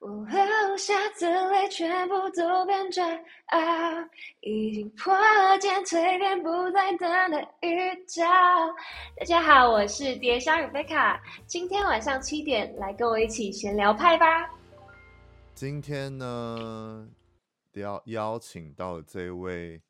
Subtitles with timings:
[0.00, 3.04] 我留下字泪，全部都变成
[3.46, 4.08] 啊，
[4.42, 5.12] 已经破
[5.58, 8.24] 茧蜕变，不再等待预兆。
[9.16, 14.48] 大家好，我是蝶香瑞贝卡，今天晚上七点来跟我一起闲聊派吧。
[15.52, 17.08] 今天呢，
[17.72, 19.82] 要邀请到这位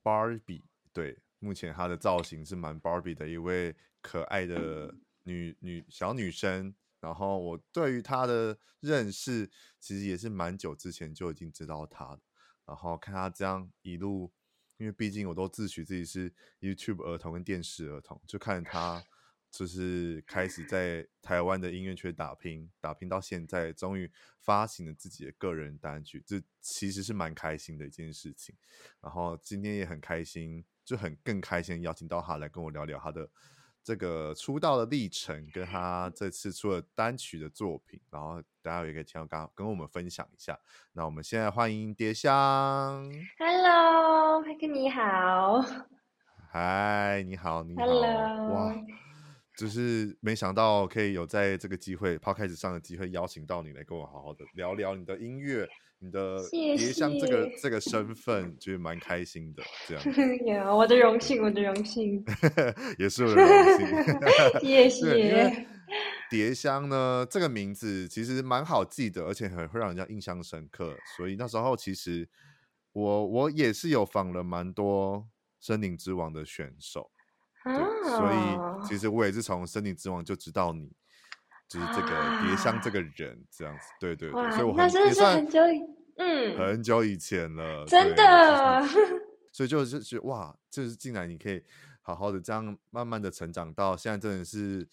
[0.00, 0.62] Barbie，
[0.92, 6.72] 对，目前她的造型是蛮 Barbie 的一位可爱的女女小女生。
[7.00, 12.20] 然后我对于他的认识，其实也是蛮久之前就已经知道他的。
[12.64, 14.32] 然后看他这样一路，
[14.76, 19.04] 因为毕竟我都自诩自己是 YouTube 儿童跟电视儿童，就看他
[19.52, 24.10] 就是开始在台湾的音乐圈打拼，打拼到现在，终于
[24.40, 28.54] 发行了自己的个人单曲，这其实是蛮开心的一件事情。
[29.00, 33.30] 然后今天也很开心，就很更开心邀请到他来跟我聊聊他的。
[33.86, 40.58] 这个出道的历程，跟他这次出了单曲的作品，然后大家也可以听到，刚跟我们分享一下。
[40.92, 43.08] 那我们现在欢迎蝶香。
[43.38, 45.64] Hello，派克你好。
[46.50, 47.86] 嗨，你好，你好。
[47.86, 48.54] Hello。
[48.54, 48.74] 哇，
[49.56, 55.68] 就是没想到可以有在这个机会，Podcast 上的机会邀请到你来跟我好好的聊聊你的音乐。
[55.98, 60.04] 你的蝶香这个这个身份，就是蛮开心的，这样。
[60.66, 62.22] 有我的荣幸，我的荣幸，
[62.98, 64.60] 也是我的荣幸。
[64.60, 65.66] 谢谢。
[66.28, 70.96] 蝶香呢，这个名字其实蛮好记的，而且很会让人家印象深刻。
[71.16, 72.28] 所以那时候其实
[72.92, 75.28] 我我也是有访了蛮多
[75.60, 77.10] 森林之王的选手，
[77.64, 80.90] 所以其实我也是从森林之王就知道你。
[81.68, 82.08] 就是这个
[82.42, 85.60] 蝶香这个人这样子，啊、对对对，所以我很那是很久
[86.56, 88.82] 很久以前了，真的，
[89.52, 91.60] 所以就是觉得哇，就是进来你可以
[92.02, 94.86] 好好的这样慢慢的成长到现在，真的是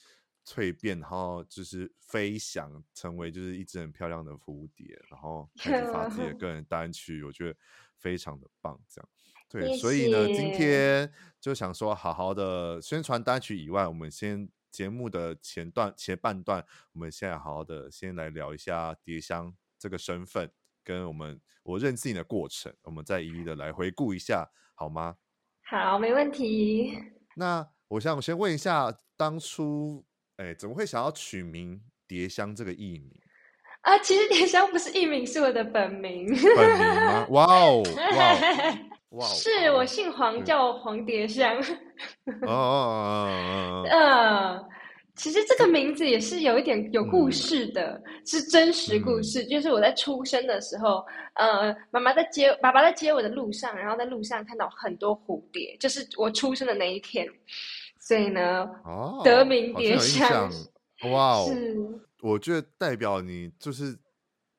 [0.45, 7.55] 蜕变，然后就是飞翔成为就是一只很漂亮的蝴蝶，然后开始发自己的 个人单曲，我觉得
[7.97, 9.09] 非常的棒，这样
[9.47, 14.49] 对，所以呢，今天就想说好好的宣传单曲以外，我们先。
[14.73, 20.51] 节目的前段前半段，我们现在好好的先来聊一下蝶香这个身份，
[20.83, 25.17] 跟我们我认识你的过程，我们再一一的来回顾一下，好吗？
[25.61, 26.97] 好，没问题。
[27.35, 30.03] 那我想我先问一下，当初
[30.37, 33.21] 哎，怎么会想要取名蝶香这个艺名？
[33.81, 36.27] 啊，其实蝶香不是艺名，是我的本名。
[36.55, 37.27] 本名吗？
[37.29, 37.83] 哇哦，
[38.17, 38.39] 哇
[39.13, 39.19] 哦。
[39.19, 41.55] Wow, 是我姓黄，嗯、叫黄蝶香。
[42.41, 44.65] 哦哦哦哦 呃，
[45.15, 49.43] 其实这个名字也是有一点有故事的，嗯、是真实故事。
[49.43, 57.27] 嗯、就是我在出生的时候，呃，妈妈在接爸爸在接我的路上，然后在路上看到很多蝴蝶，就是我出生的那一天，
[57.99, 60.51] 所以呢，哦、得名蝶香。
[61.11, 61.77] 哇哦，是
[62.21, 63.95] 我觉得代表你就是。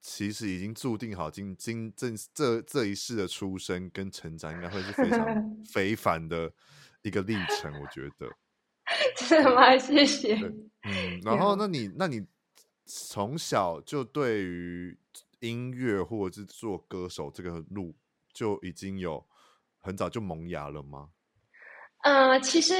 [0.06, 5.24] 其实已经注定好，今今这这这一世的出生跟成长，应该会是非常
[5.72, 6.52] 非凡的
[7.00, 7.72] 一个历程。
[7.80, 8.28] 我觉得，
[9.16, 9.74] 真的吗？
[9.78, 10.34] 谢谢。
[10.82, 12.22] 嗯，然后，那你，那你
[12.84, 14.94] 从小就对于
[15.40, 17.96] 音乐或者是做歌手这个路，
[18.34, 19.26] 就已经有
[19.80, 21.08] 很早就萌芽了吗？
[22.02, 22.74] 呃，其实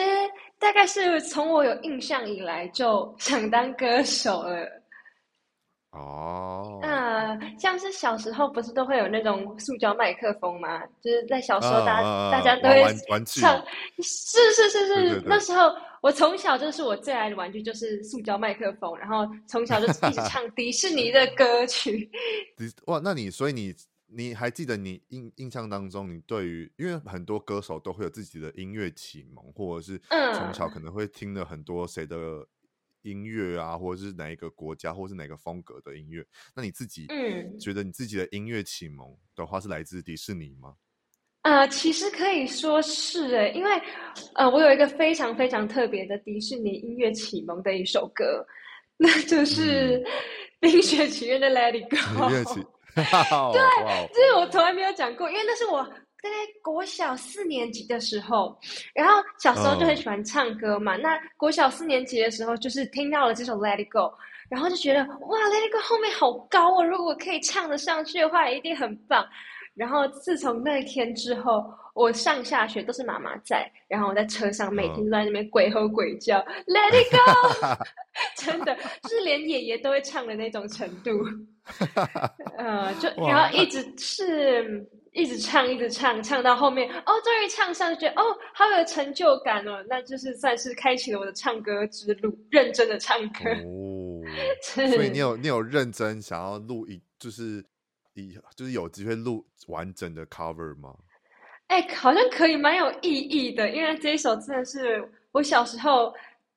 [0.58, 4.83] 大概是从我有印象以来，就想当歌手了。
[5.94, 10.84] 哦，那，像是小时候不是都会有那种塑胶麦克风吗？
[11.00, 12.82] 就是在小时候大家，大、啊、大家都会
[13.24, 13.64] 唱，
[14.02, 15.72] 是是是是，对对对，那时候
[16.02, 22.10] 我从小就是我最爱的玩具就是塑胶麦克风，然后从小就一直 唱迪士尼的歌曲。
[22.86, 23.72] 哇，那你所以你
[24.08, 30.00] 你还记得你印印象当中，你对于因为很多歌手都会有自己的音乐启蒙，或者是
[30.34, 32.44] 从小可能会听了很多谁的。
[33.04, 36.24] 音乐啊，或者是哪一个国家，或者是哪个风格的音乐？
[36.54, 40.74] 那你自己嗯，觉得你自己的音乐启蒙的话，是来自迪士尼吗？
[41.42, 43.70] 呃，其实可以说是诶，因为
[44.34, 48.44] 呃，我有一个非常非常特别的迪士尼音乐启蒙的一首歌，
[48.96, 50.00] 那就是
[50.58, 51.96] 《冰雪奇缘》的《Let It Go》。
[52.94, 53.02] 对，
[54.14, 55.86] 这是我从来没有讲过，因为那是我。
[56.30, 58.58] 在国小四年级的时候，
[58.94, 60.92] 然后小时候就很喜欢唱歌嘛。
[60.92, 61.00] Oh.
[61.00, 63.98] 那国小四年级的时候，就是听到了这首《Let It Go》，
[64.48, 65.06] 然后就觉得哇，
[65.50, 69.26] 《Let It Go》后面好高哦，如果可以唱得上去的话，一定很棒。
[69.74, 77.84] 然后自从那一天之后，我上下学都是妈妈在，然后我在车上每天都在那边鬼吼鬼叫、嗯、，Let it go，
[78.38, 78.72] 真的，
[79.02, 81.10] 就是连爷爷都会唱的那种程度，
[82.56, 93.50] 呃，就然后一直是一直唱，一直唱，唱到后面，哦，终于唱上，就觉得哦，好有成就感哦，那就是算是开启了我的唱歌之路，认真的唱歌。
[93.64, 94.20] 哦，
[94.62, 97.64] 所以你有你有认真想要录一，就是。
[98.16, 100.94] 一就是有机会录完整的 cover 吗？
[101.66, 103.68] 哎、欸，好像可以，蛮有意义的。
[103.68, 106.14] 因为这一首真的是我小时候，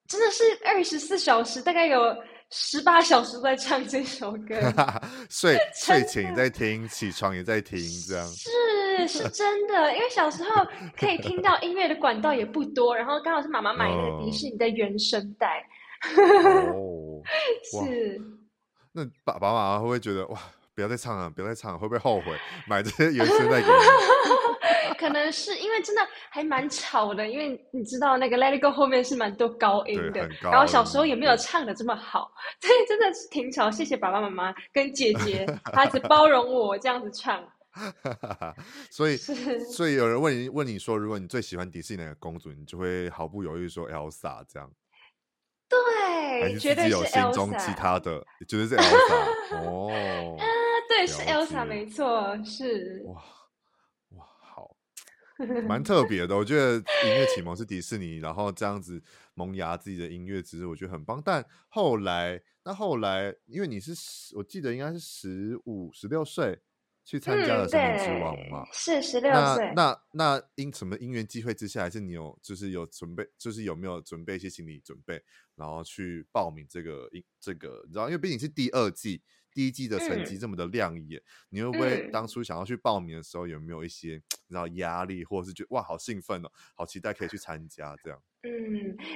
[0.08, 2.16] 真的是二十四小时，大概有
[2.50, 4.56] 十八小时都在唱这首歌。
[5.30, 9.94] 睡睡前也在听，起床也在听，这样是是真的。
[9.94, 10.66] 因为小时候
[10.98, 15.68] 可以听到音乐的管道也不多，然后刚好是妈妈买那个迪士尼的原声带。
[16.74, 17.22] 哦，
[17.70, 18.22] 是。
[18.92, 20.40] 那爸爸妈妈会不会觉得哇？
[20.74, 23.74] 不要再唱了，不要再唱了，会不会后悔买这些原声带给你？
[24.98, 33.70] 可能是因为真的还蛮吵的，因为你知道那个《Let It Go》后面是蛮多高音的，然后小时候也没有唱的这么好， 所以真的是挺吵。
[33.70, 37.44] 谢谢爸爸妈妈跟姐姐，他一直包容我这样子唱。
[38.90, 44.72] 所以，所以有人问你问你说，如果你最喜欢迪士尼哪个公主，你就会毫不犹豫说 Elsa 这样。
[45.70, 50.38] 对，还是自己有心中其他的， 绝对是 Elsa 哦。
[50.90, 53.04] 对，是 Elsa，没错，是。
[53.06, 53.22] 哇
[55.68, 56.36] 蛮特别的。
[56.36, 59.02] 我觉得音乐启蒙是迪士尼，然后这样子
[59.34, 61.22] 萌芽自己的音乐，其实我觉得很棒。
[61.24, 63.94] 但后来，那后来，因为你是，
[64.36, 66.60] 我记得应该是十五、十六岁
[67.06, 69.72] 去参加了《森林之王》嘛，嗯、是十六岁。
[69.76, 75.22] 那那因什么因缘机会之下，还是你有就是有准备，就是有没有准备一些心理准备，
[75.56, 79.22] 然后去报名这个这个，你知道，因为毕竟是第二季。
[79.58, 88.22] 第一季的成绩这么的亮眼，嗯，你会不会当初想要去报名的时候有没有一些你知道压力，或者是觉得哇好兴奋哦，好期待可以去参加这样？
[88.44, 88.52] 嗯，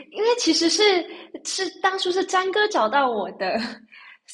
[0.09, 0.83] 因为其实是
[1.45, 3.55] 是当初是詹哥找到我的。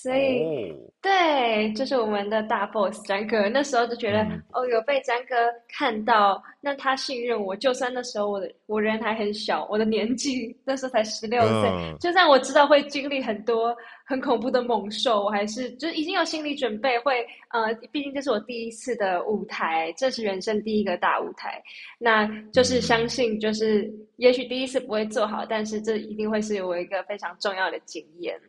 [0.01, 5.35] 所以、哦，对，就是我们的大 boss 詹哥，那时候就觉得、嗯、哦，有被詹哥
[5.67, 21.59] 看到，那他信任我，就算那时候我的我人还很小，我的年纪那时候才十六岁，就算我知道会经历很多很恐怖的猛兽，我还是就已经有心理准备会，会呃，毕竟这是我第一次的舞台，这是人生第一个大舞台，
[21.97, 28.39] 那就是相信，就是、嗯、也许第一次不会做好，但是这一定会是我一个非常重要的经验。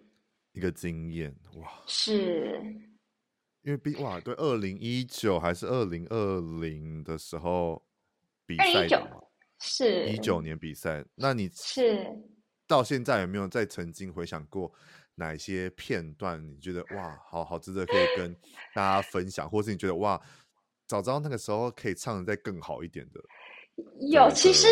[0.58, 2.60] 一个经验哇，是，
[3.62, 7.81] 因为比哇，对，二零一九还是二零二零的时候
[8.44, 8.88] 比赛
[9.60, 11.05] 是一九年比赛。
[11.14, 12.05] 那你是
[12.66, 14.72] 到现在有没有再曾经回想过
[15.14, 16.44] 哪些片段？
[16.44, 18.34] 你觉得哇，好好值得可以跟
[18.75, 20.20] 大家分享，或是你觉得哇，
[20.88, 23.20] 早知道那个时候可以唱的再更好一点的？
[24.11, 24.66] 有，其实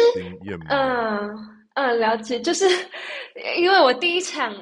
[0.69, 1.37] 嗯
[1.75, 2.65] 嗯，了解，就是
[3.57, 4.53] 因为我第一场。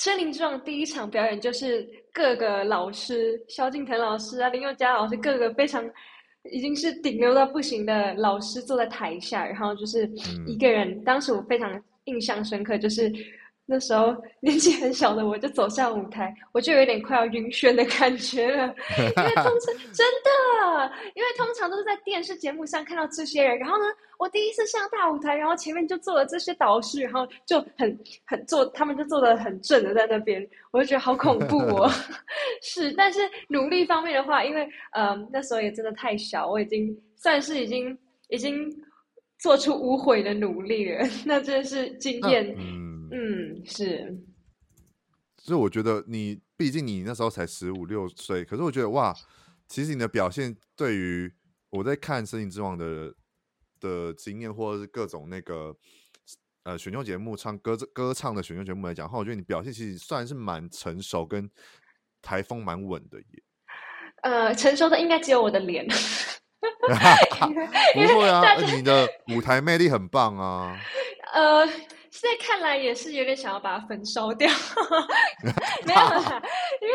[0.00, 5.84] 森林之王第一场表演就是各个老师，萧敬腾老师啊，林宥嘉老师，各个非常
[6.50, 10.10] 已经是顶流到不行的老师坐在台下，然后就是
[10.46, 10.88] 一个人。
[10.90, 13.12] 嗯、当时我非常印象深刻，就是。
[13.70, 18.66] 那时候年纪很小的我就走上舞台，我就有点快要晕眩的感觉了，
[18.98, 19.60] 因为通常
[19.92, 23.84] 真的，因为通常都是在电视节目上看到这些人，然后呢，
[24.18, 27.96] 我第一次上大舞台，然后前面就坐了这些导师，然后就很
[28.26, 31.88] 很坐，他们就坐的很正的在那边，我就觉得好恐怖哦。
[32.62, 37.96] 是，但是努力方面的话，因为嗯、呃，那时候也真的太小，我已经算是已经
[38.30, 38.68] 已经
[39.38, 42.52] 做出无悔的努力了， 那真的是经验。
[42.58, 44.18] 嗯嗯，是。
[45.38, 49.14] 所以我觉得你，毕竟你那时候才十五六岁，可是我觉得哇，
[49.66, 51.32] 其实你的表现对于
[51.70, 53.14] 我在看《森林之王》的
[53.80, 55.74] 的经验，或者是各种那个
[56.64, 61.50] 呃选秀节目唱歌歌唱的选秀节目来讲的话，我觉得你表现其实算是蛮成熟，跟
[62.20, 63.42] 台风蛮稳的耶。
[64.22, 65.88] 呃，成熟的应该只有我的脸。
[67.94, 70.76] 不会啊，你的舞台魅力很棒啊。
[71.32, 71.68] 呃。
[72.12, 74.50] 现在看来也是有点想要把它焚烧掉，
[75.86, 76.42] 没有啦，
[76.82, 76.94] 因为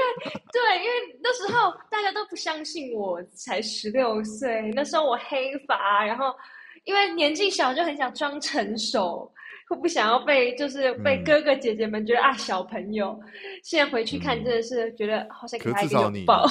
[0.52, 6.36] 对，因为那时候大家都不相信我才十六岁，那时候我黑发，然后
[6.84, 9.32] 因为年纪小就很想装成熟，
[9.70, 13.18] 会不想要被就是被哥哥姐姐们觉得、嗯、啊小朋友。
[13.64, 16.46] 现在回去看真的是觉得好像给他一个拥抱，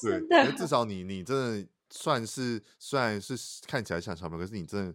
[0.00, 0.52] 真的。
[0.52, 3.34] 至少你你真的算是虽然是
[3.66, 4.94] 看起来像小朋友，可是你真的。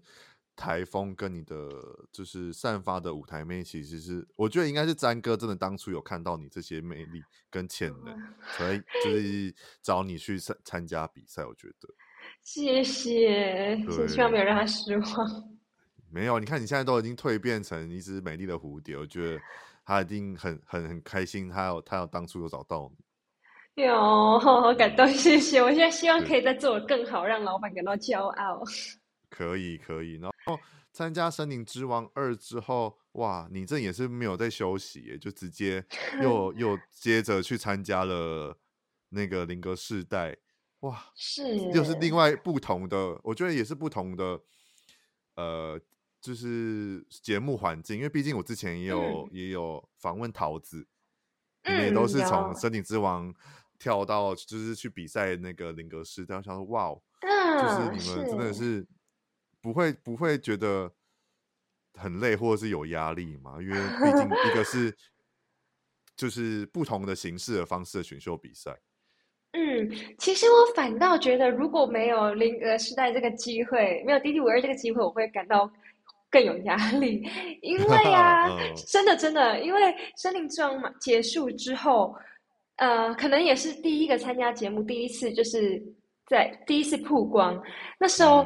[0.53, 1.71] 台风跟你的
[2.11, 8.15] 就是散发的舞台魅力，其实是我觉得应该是詹哥真的当初有看到你这些魅力跟潜能，
[8.57, 11.43] 所以 就是找你去参参加比赛。
[11.45, 11.89] 我觉得
[12.43, 13.75] 谢谢，
[14.07, 15.59] 希望没有让他失望。
[16.11, 19.41] 没有，你看你现在都已经蜕变成一只美丽的蝴蝶，我觉得
[19.83, 23.03] 他一定很很很开心，他有他有当初有找到你。
[23.75, 25.61] 哟，好感动，谢谢！
[25.61, 28.63] 我现在希望可以再做的更好，让老板感到骄傲。
[29.29, 30.59] 可以可以，然后
[30.91, 35.83] 参加《森林之王二》之后，哇，你这也是没有在休息耶，就直接
[36.21, 38.57] 又 又接着去参加了
[39.09, 40.35] 那个林格世代，
[40.81, 44.39] 哇，是又是另外不同的，我觉得也是不同的，
[45.35, 45.79] 呃。
[46.21, 50.87] 就是节目环境，因为毕竟我之前也有、嗯、也有访问桃子，
[51.65, 53.33] 你们也都是从《森林之王》
[53.81, 56.93] 跳到就是去比赛那个林格世代，我想说哇，
[57.59, 58.85] 就是你们真的是
[59.59, 60.93] 不会不会觉得
[61.95, 63.57] 很累或者是有压力嘛？
[63.59, 64.95] 因为毕竟一个是
[66.15, 68.77] 就是不同的形式的方式的选秀比赛。
[69.53, 75.71] 嗯，其实我反倒觉得如果没有林格世代这个机会，没有 DD52 这个机会，我会感到。
[76.33, 77.27] 更有压力，
[77.61, 78.47] 因为啊，
[78.87, 79.81] 真的真的，因为
[80.15, 82.15] 《森林之王》嘛结束之后，
[82.81, 85.79] 呃，可能也是第一个参加节目，第一次就是
[86.25, 87.61] 在第一次曝光，
[87.99, 88.43] 那时候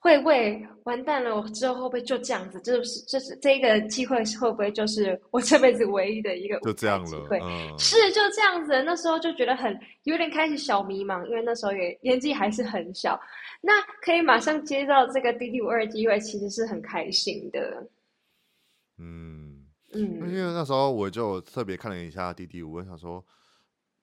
[0.00, 2.60] 会为完蛋了，我之后会不会就这样子？
[2.60, 7.40] 就是就是这个机会会不会就是我这辈子唯一的一个舞台机会？
[7.42, 13.20] 嗯、是就这样子，那时候就觉得很有点开始小迷茫，因为那时候也年纪还是很小。
[13.60, 17.84] 那可以马上接到这个 DD52 机会，其实是很开心的。
[18.98, 19.64] 嗯
[19.94, 20.00] 嗯，
[20.30, 23.24] 因为那时候我就特别看了一下 DD5，我想说，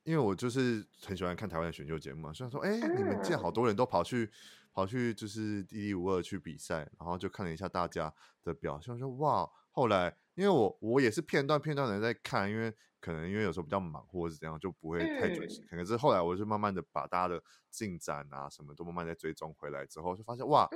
[0.03, 4.29] 因为我就是很喜欢看台湾的选秀节目嘛，虽然说，哎、欸，你们见好多人都跑去
[4.73, 12.73] 跑去就是 DD52 去比赛，然后就看了一下大家的表现，我说哇，后来因为我我也是片段片段的在看，因为。
[13.01, 15.59] 可能因为有时候比较忙，或者是怎样，就不会太准时。
[15.67, 17.41] 可是后来，我就慢慢的把大家的
[17.71, 20.69] 进展啊，什么都慢慢在追踪回来之后，就发现哇，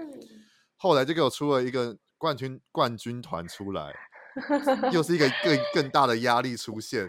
[0.75, 3.93] 后来就给我出了一个冠军冠军团出来，
[4.91, 7.07] 又是一个更更大的压力出现。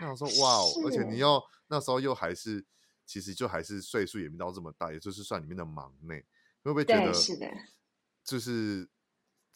[0.00, 2.64] 那我说哇哦，而且你又那时候又还是，
[3.06, 6.24] 其实就还是岁数也没到这么大，也就是算里面的忙内，
[6.62, 7.12] 会不会觉得
[8.24, 8.88] 就是？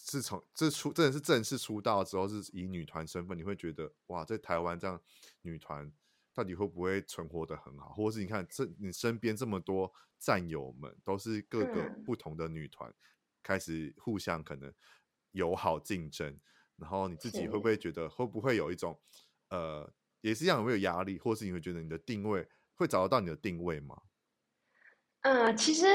[0.01, 4.99] 自从这出真的是正式出道之后，是以女团身份，你会觉得哇，在台湾这样
[5.43, 5.93] 女团
[6.33, 7.89] 到底会不会存活得很好？
[7.89, 12.95] 或者是你看这你身边这么多战友们，都是各个不同的女团，
[13.43, 14.73] 开始互相可能
[15.33, 16.39] 友好竞争，
[16.77, 18.99] 然后你自己会不会觉得会不会有一种
[19.49, 23.97] 呃，也是一样有没有压力，或是你会觉得你的定位会找得到你的定位吗？
[25.23, 25.87] 呃，其实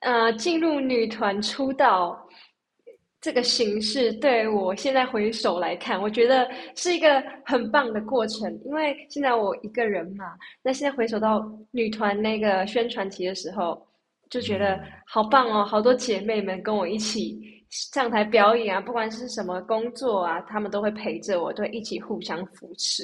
[0.00, 2.28] 呃，进入女团出道。
[3.18, 8.52] 这个形式对我现在回首来看，我觉得是一个很棒的过程。
[8.64, 13.84] 因为现在我一个人嘛，那现在回首到女团那个宣传期的时候，
[14.30, 15.64] 就觉得好棒哦！
[15.64, 23.02] 好多姐妹们跟我一起上台表演啊，不管是什么工作啊，他们都会陪着我，都会一起互相扶持。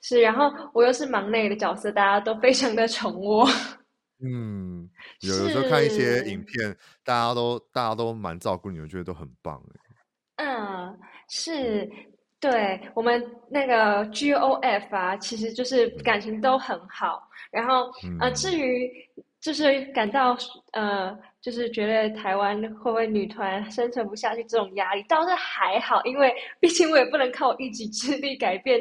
[0.00, 3.46] 是，然后我又是忙内的角色，大家都非常的宠我。
[4.22, 4.88] 嗯，
[5.20, 9.62] 有有时候看一些影片，大家都大家都蛮照顾你，我觉得都很棒。
[10.36, 11.88] 嗯，是，
[12.40, 17.22] 对我们那个 GOF 啊，其实就是感情都很好。
[17.50, 18.90] 然后、嗯、呃，至于
[19.44, 20.34] 就是感到
[20.72, 28.80] 呃，就是觉得台湾会不会女团生存不下去这种压力，倒是还好，因为 毕竟我也不能靠一己之力改变。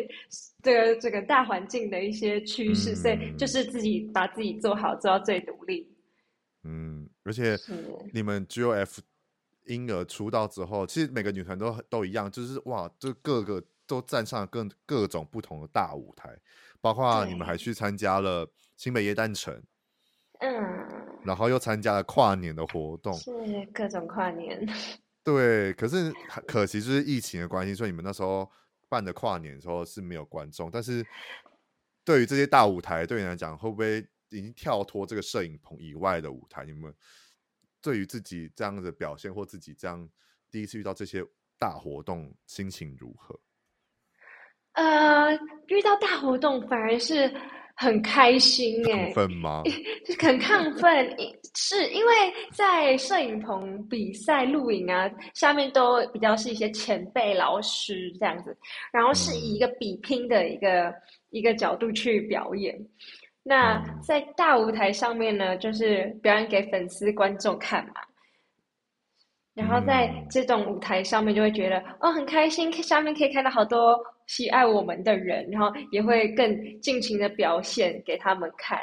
[0.61, 5.85] 这个这个大环境的一些趋势，嗯，所以就是自己把自己做好，做到最努力。
[6.63, 7.57] 嗯，而且
[8.13, 8.99] 你们 GOF
[9.65, 16.33] 婴儿出道之后，其实每个女团都都一样，就是哇，就各个都站上了各各种不同的大舞台，
[16.79, 19.61] 包括你们还去参加了新北耶诞城，
[20.43, 23.31] 嗯，然后又参加了跨年的活动，是
[23.73, 24.67] 各种跨年。
[25.23, 26.11] 对，可是
[26.45, 28.51] 可惜就是疫情的关系，所以你们那时候。
[28.89, 31.03] 办的跨年的时候是没有观众，但是
[32.05, 36.63] 对于这些大舞台，对你来讲，会不会已经跳脱这个摄影棚以外的舞台？
[36.63, 36.93] 你们
[37.81, 40.07] 对于自己这样的表现，或自己这样
[40.51, 41.25] 第一次遇到这些
[41.57, 43.39] 大活动，心情如何？
[44.73, 45.33] 呃，
[45.69, 47.33] 遇到大活动反而是。
[47.75, 49.63] 很开心哎，亢奋吗？
[50.05, 51.17] 就很亢奋，
[51.55, 52.13] 是因为
[52.51, 58.55] 在摄影棚比赛录影啊，下面都比较是一些前辈老师这样子，
[58.91, 60.95] 然后是以一个比拼的一个、嗯、
[61.31, 62.77] 一个角度去表演。
[63.41, 67.95] 那在大舞台上面呢，就是表演给粉丝观众看嘛。
[69.53, 73.97] 然后在这种舞台上面，就会觉得哦，很开心，下面可以看到好多。
[74.25, 78.79] 喜爱我们的人，然后也会更尽情的表现给他们看。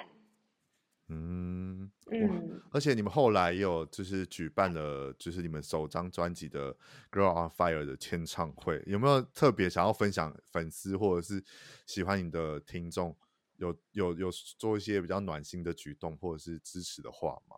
[1.08, 6.74] 嗯，嗯，而且你们后来也有就是举办了就是你们首张专辑的
[7.10, 11.42] 《Girl on Fire》的签唱会，有没有特别想要分享粉丝或者是
[11.86, 13.16] 喜欢你的听众
[13.56, 17.56] 有有有做一些比较暖心的举动或者是支持的话吗？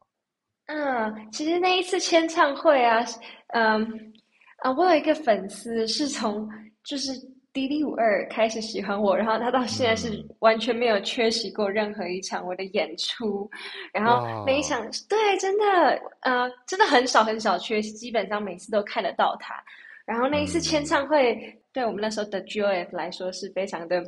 [0.67, 3.05] 嗯，其实那一次签唱会啊，
[3.49, 4.13] 嗯
[4.59, 6.49] 啊，我有一个粉丝是从
[6.85, 7.13] 就是。
[7.55, 13.47] 迪丽五二开始喜欢我，然后他到现在是完全没有缺席过任何一场我的演出，
[13.93, 19.63] 然后每一场对，真的呃，真的很少很少缺席，基本上每次都看得到他。
[20.07, 24.03] 然后那一次签唱会，嗯、对我们那时候的 GOF 来说是非常的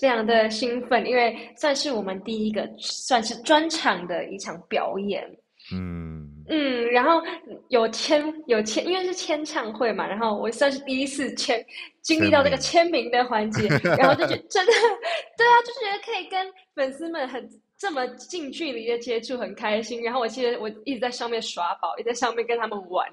[0.00, 5.24] 非常的兴奋，因为算是我们第一个算是专场的一场表演。
[5.72, 7.22] 嗯嗯，然后
[7.68, 11.64] 有签有签，因为是签唱会嘛，然后我算是第一次签
[12.00, 14.72] 经历到这个签名的环节，然后就觉得 真的，
[15.36, 20.02] 对啊，就是觉得可以跟粉丝们很这么近距离的接触，很开心。
[20.02, 23.06] 然后我记得我一直在上面耍宝，一直在上面跟他们玩，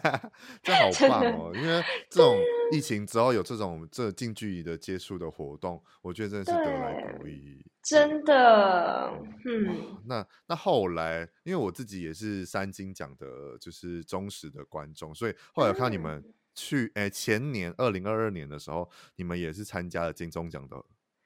[0.62, 1.52] 这好棒哦！
[1.54, 2.34] 因为这种
[2.72, 7.62] 疫情之后有这种这近距离的接触的活动，我觉得真的是得来不易。
[7.90, 9.12] 真的，
[9.44, 13.26] 嗯，那那后来，因为我自己也是三金奖的，
[13.60, 16.22] 就是忠实的观众，所以后来看你们
[16.54, 20.76] 去，哎、嗯，前年二零二二年的时候，你们也是参加了金钟奖的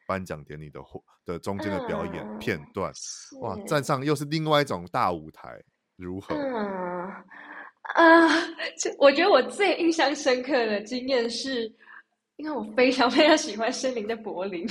[0.06, 0.80] 颁奖典礼的
[1.26, 2.90] 的中间的表演片段，
[3.34, 5.62] 嗯、哇，站上又是另外一种大舞台，
[5.96, 6.34] 如何？
[6.34, 6.54] 嗯
[7.94, 8.30] 啊，
[8.78, 11.70] 这我觉得我最印象深刻的经验是，
[12.36, 14.66] 因为我非常非常喜欢森林的柏霖。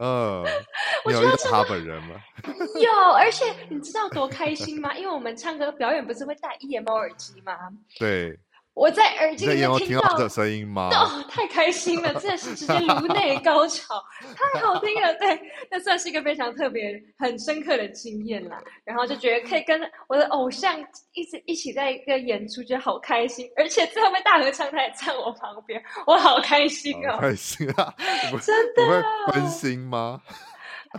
[0.00, 0.42] 呃，
[1.06, 2.16] 你有遇到他本人吗？
[2.80, 4.96] 有，而且你知道多开心吗？
[4.96, 7.54] 因为我们唱歌表演不是会戴 EMO 耳机吗？
[7.98, 8.38] 对。
[8.80, 10.88] 我在耳机里面听到的声音吗？
[10.96, 14.02] 哦，太开心了， 真的是直接颅内高潮，
[14.34, 15.12] 太好听了。
[15.16, 15.38] 对，
[15.70, 18.58] 那算是一个非常特别、很深刻的经验啦。
[18.82, 20.80] 然后就觉得可以跟我的偶像
[21.12, 23.46] 一直一起在一个演出，觉得好开心。
[23.54, 27.94] 而且最后面大合唱，他也站我旁边，我好开心哦，开心啊！
[28.42, 30.22] 真的，不会分心吗？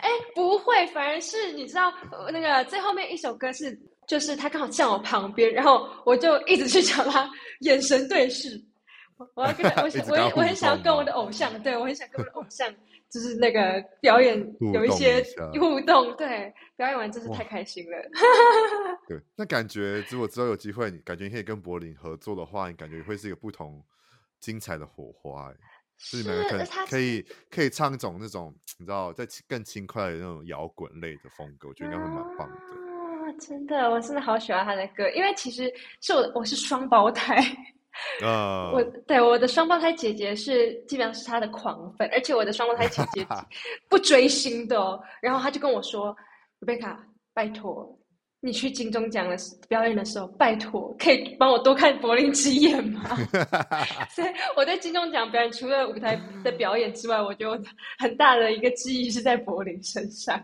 [0.01, 1.91] 哎，不会，反而是你知道，
[2.32, 3.75] 那个最后面一首歌是。
[4.12, 8.62] 就是他刚好站我旁边，然后我就一直去找他，眼神对视。
[9.36, 12.69] 我要跟他， 我想，我我很想要跟我的偶像，对，我很想跟我的偶像，
[13.10, 14.38] 就是那个表演
[14.74, 15.26] 有一些
[15.58, 16.13] 互动。
[16.17, 17.97] 对，表演完真是太开心了。
[19.08, 23.82] 对，那感觉如果之后有机会，你感觉你可以跟柏林合作的话，你感觉会是一个不同
[24.41, 25.50] 精彩的火花。
[25.50, 25.56] 哎，
[25.97, 32.90] 是你们可能可以可以唱一种那种你知道，在更轻快的那种摇滚类的风格，我觉得应该会蛮棒的。
[33.39, 37.36] 真的，我真的好喜欢他的歌，因为其实是我我是双胞胎，
[38.24, 43.26] 啊、uh，我对我的双胞胎姐姐是基本上是他的狂粉，而且我的双胞胎姐姐
[43.89, 46.15] 不追星的哦，然后他就跟我说
[46.62, 46.96] ：“Rebecca，
[47.34, 47.98] 拜托
[48.44, 49.36] 你去金钟奖的
[49.67, 53.15] 表演的时候，拜托可以帮我多看柏林之夜吗？”
[54.10, 57.62] 所以我在金钟奖表演除了舞台的表演之外，我觉得
[58.00, 60.44] 很大的一个记忆是在柏林身上。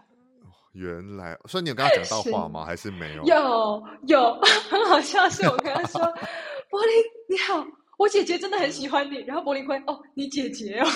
[0.77, 2.63] 原来，所以你有跟他讲到话吗？
[2.69, 3.23] 还是没有？
[3.25, 5.99] 有有，很 好笑，是我跟他说
[6.69, 6.93] ：“柏林
[7.27, 7.65] 你好，
[7.97, 10.87] 我姐姐真的很喜欢你。”然后柏林会：“哦，你姐姐哦，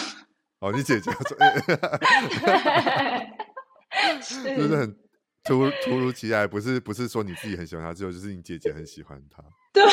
[0.59, 1.11] 哦，你姐姐。”
[4.21, 4.95] 说，就是很
[5.43, 9.43] 突突如其来，不是不是说你自己很喜欢他，只有就是你姐姐很喜欢他。
[9.73, 9.83] 对，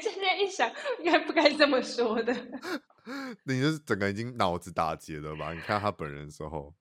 [0.00, 2.34] 现在一想，应该不该这么说的。
[3.44, 5.52] 你就是整个已经脑子打结了吧？
[5.54, 6.74] 你看他本人的时候。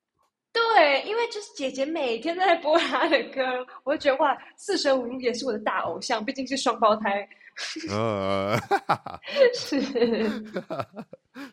[0.74, 7.28] 对，因为就是姐姐每天都在播她的歌，我就觉得哇，四舍五入也是我的大偶像，毕竟是双胞胎。
[7.90, 8.58] 呃，
[9.54, 9.82] 是，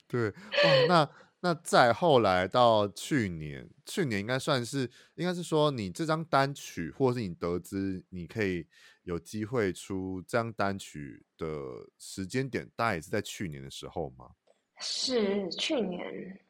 [0.07, 8.65] 对，哇，那那再后来到去年，去年应该算是，应该是说你这张单曲，或是你得知你可以
[9.03, 11.47] 有机会出这张单曲的
[11.99, 14.31] 时间点，大概也是在去年的时候吗？
[14.81, 16.41] 是去年。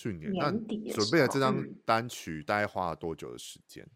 [0.00, 3.86] 去年年底准备了这张单曲，大概花了多久的时间？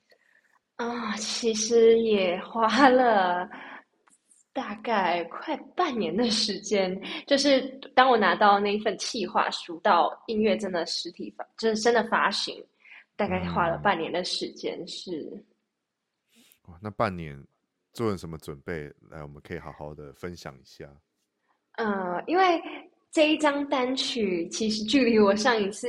[0.77, 3.49] 啊、嗯，其实也花了
[4.53, 6.95] 大概快半年的时间。
[7.27, 7.63] 就是
[7.95, 12.63] 当我拿到那一份企划书，到音乐真的实体发，就是真的发行，
[13.17, 14.79] 大概花了半年的时间。
[14.79, 15.45] 嗯、是，
[16.67, 17.43] 哇，那半年
[17.95, 18.93] 做了什么准备？
[19.09, 20.87] 来，我们可以好好的分享一下。
[21.77, 22.61] 嗯，因为。
[23.15, 25.89] 这一张单曲其实距离我上一次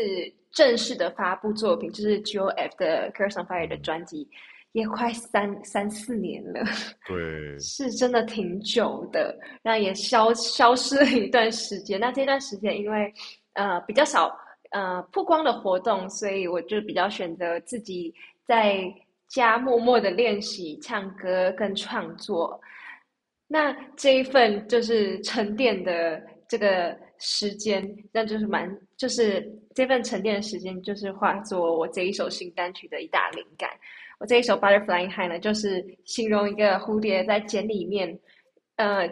[0.51, 4.29] 正式的发布作品，就是 GOF 的《Girls on Fire》的专辑，
[4.73, 6.63] 也快三三四年了。
[7.07, 7.17] 对，
[7.57, 9.35] 是真的挺久的。
[9.63, 11.99] 那也消消失了一段时间。
[11.99, 13.11] 那这段时间因为
[13.53, 14.31] 呃比较少
[14.69, 18.13] 呃曝光的活动，所以我就比较选择自己
[18.45, 18.85] 在
[19.29, 22.61] 家默默的练习唱歌跟创作。
[23.47, 33.69] 那这一份就是沉淀的这个时间，那就是蛮，就是这份沉淀的时间，就是化作我这一首新单曲的一大灵感。
[34.19, 38.19] 我这一首《Butterfly High》呢，就是形容一个蝴蝶在茧里面，
[38.75, 39.09] 呃，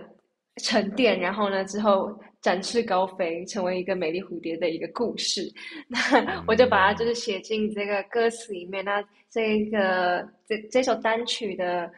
[0.57, 5.51] 沉淀，然后呢之后展翅高飞，成为一个美丽蝴蝶的一个故事。
[5.89, 8.83] 那我就把它就是写进这个歌词里面。
[8.85, 11.91] 那这个这这首单曲的。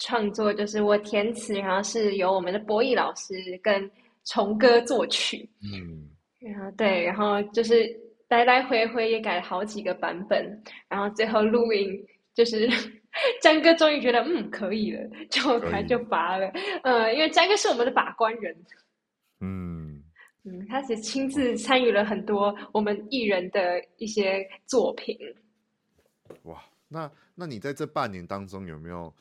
[0.00, 3.90] 创作就是我填词，然后是由我们的博弈老师跟
[4.28, 7.88] 崇哥作曲，嗯，然后对，然后就是
[8.28, 12.68] 来来回回也改了好几个版本，然后最后录音就是
[13.42, 16.46] 詹哥终于觉得嗯可以了，就他就发了，
[16.82, 18.54] 呃，因为詹哥是我们的把关人，
[19.40, 20.04] 嗯。
[20.44, 25.18] 嗯，他是亲自参与了很多我们艺人的一些作品。
[26.44, 29.12] 哇，那那你在这半年当中有没有？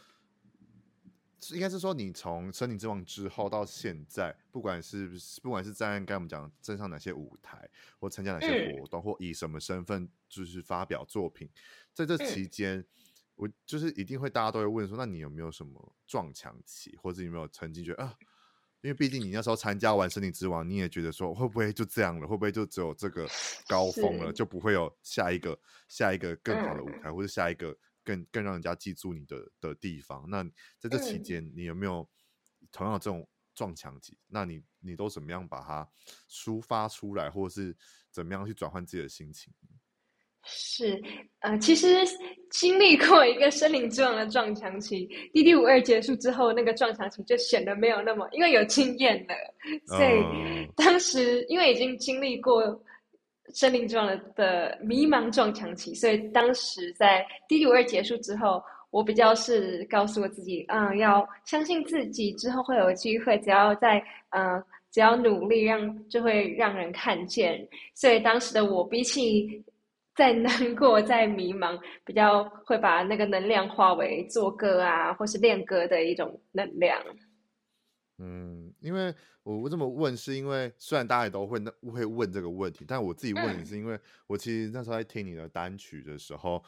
[1.51, 5.09] 应该是说，你从《森林之王》之后到现在，不管是
[5.41, 7.69] 不管是在刚才我们讲站上哪些舞台，
[7.99, 11.47] 或参加哪些活动，嗯、或以什么身份就是发表作品，
[11.93, 12.85] 在这期间，嗯、
[13.35, 18.15] 我就是一定会大家都会问说，那你有没有什么撞墙期，或者有没有曾经觉得啊？
[18.81, 22.27] 因为毕竟你那时候参加完《森林之王》，你也觉得说会不会就这样了？
[22.27, 23.27] 会不会就只有这个
[23.67, 27.77] 高峰了，就不会有下一个下一个更好的舞台，嗯、或者下一个？
[28.07, 30.25] 更更让人家记住你的的地方。
[30.29, 30.41] 那
[30.79, 32.07] 在这期间，你有没有
[32.71, 34.17] 同样这种撞墙期？
[34.27, 35.85] 那你你都怎么样把它
[36.29, 37.75] 抒发出来，或者是
[38.09, 39.53] 怎么样去转换自己的心情？
[40.43, 41.03] 是，
[41.39, 41.85] 呃，其实
[42.49, 49.35] 经历过一个森林之王的撞墙期，滴滴五二结束之后，那个撞墙期就显得没有那么，因为有经验了，
[49.85, 52.81] 所以当时因为已经经历过。
[53.53, 67.67] 森林之王的的迷茫撞墙期，所以当时在滴滴五二结束之后，我比较是告诉我自己，嗯，要相信自己，之后会有机会，只要在嗯，只要努力让，就会让人看见。
[67.93, 69.63] 所以当时的我，比起
[70.15, 76.99] 在难过、在迷茫，比较会把那个能量化为做歌啊，或是练歌的一种能量。
[78.17, 79.15] 嗯，因为。
[79.49, 86.61] 我这么问，是因为虽然大家也都会那会问这个问题，但我自己问你是因为我其实那时候在听你的单曲的时候，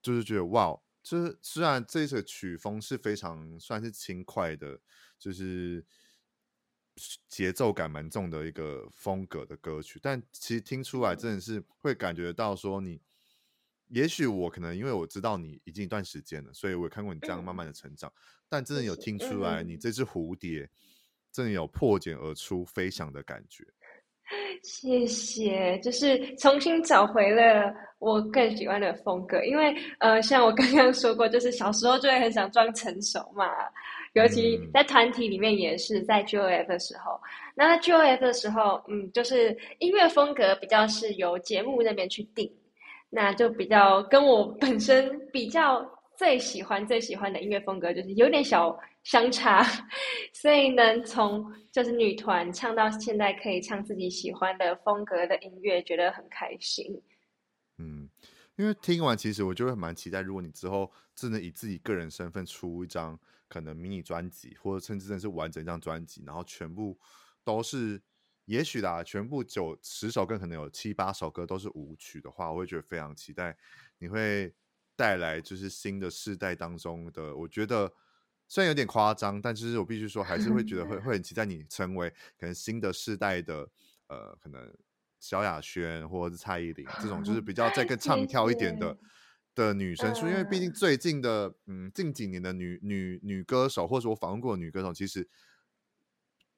[0.00, 4.78] 就是觉得哇，就是虽然这首曲风是非常算是轻快的，
[5.18, 5.84] 就是
[7.26, 13.02] 节奏感蛮重的一个风格的歌曲，但其实听出来真的是会感觉到说你，
[13.88, 18.12] 也许我可能因为我知道你已经一段时间了，所以我也看过你这样慢慢的成长，
[18.52, 20.68] 但真的有听出来你这只蝴蝶。
[21.34, 23.64] 真的有破茧而出飞翔的感觉，
[24.62, 29.42] 谢谢，就是重新找回了我更喜欢的风格。
[29.46, 33.46] 因为呃，像我刚刚说过，就是小时候就会很想装成熟嘛，
[34.12, 37.18] 尤其在团体里面也是，在 GOF 的时候。
[37.54, 42.52] 那 GOF 的时候，嗯，就是音乐风格比较是由节目那边去定，
[43.08, 45.80] 那就比较跟我本身比较
[46.22, 48.78] 最喜欢最喜欢的音乐风格，就是有点小。
[49.02, 49.64] 相差，
[50.32, 57.02] 所以能从就是女团唱到现在可以唱自己喜欢的风格的音乐，觉得很开心。
[57.78, 58.08] 嗯，
[58.54, 66.96] 因为听完其实我就会蛮期待，如果你之后真的以自己个人身份出一张可能迷你专辑，或者甚至真的是完整一张专辑，然后全部
[67.42, 68.00] 都是，
[68.44, 73.56] 也许啦，全部九十首歌可能有七八首歌都是舞曲的话，我会觉得非常期待
[73.98, 74.54] 你会
[75.02, 77.92] 带来就是新的世代当中的，我觉得。
[78.48, 83.66] 虽然有点夸张，但其实我必须说，还是会觉得会会很期待你成为可能新的世代的
[84.08, 84.70] 呃，可能
[85.18, 88.98] 萧亚轩或者是蔡依林这种，就是比较再更唱跳一点的
[89.54, 90.14] 的女生。
[90.14, 95.26] 说，因为毕竟最近的嗯近几年的女女女歌手，或者我访问过的女歌手，其实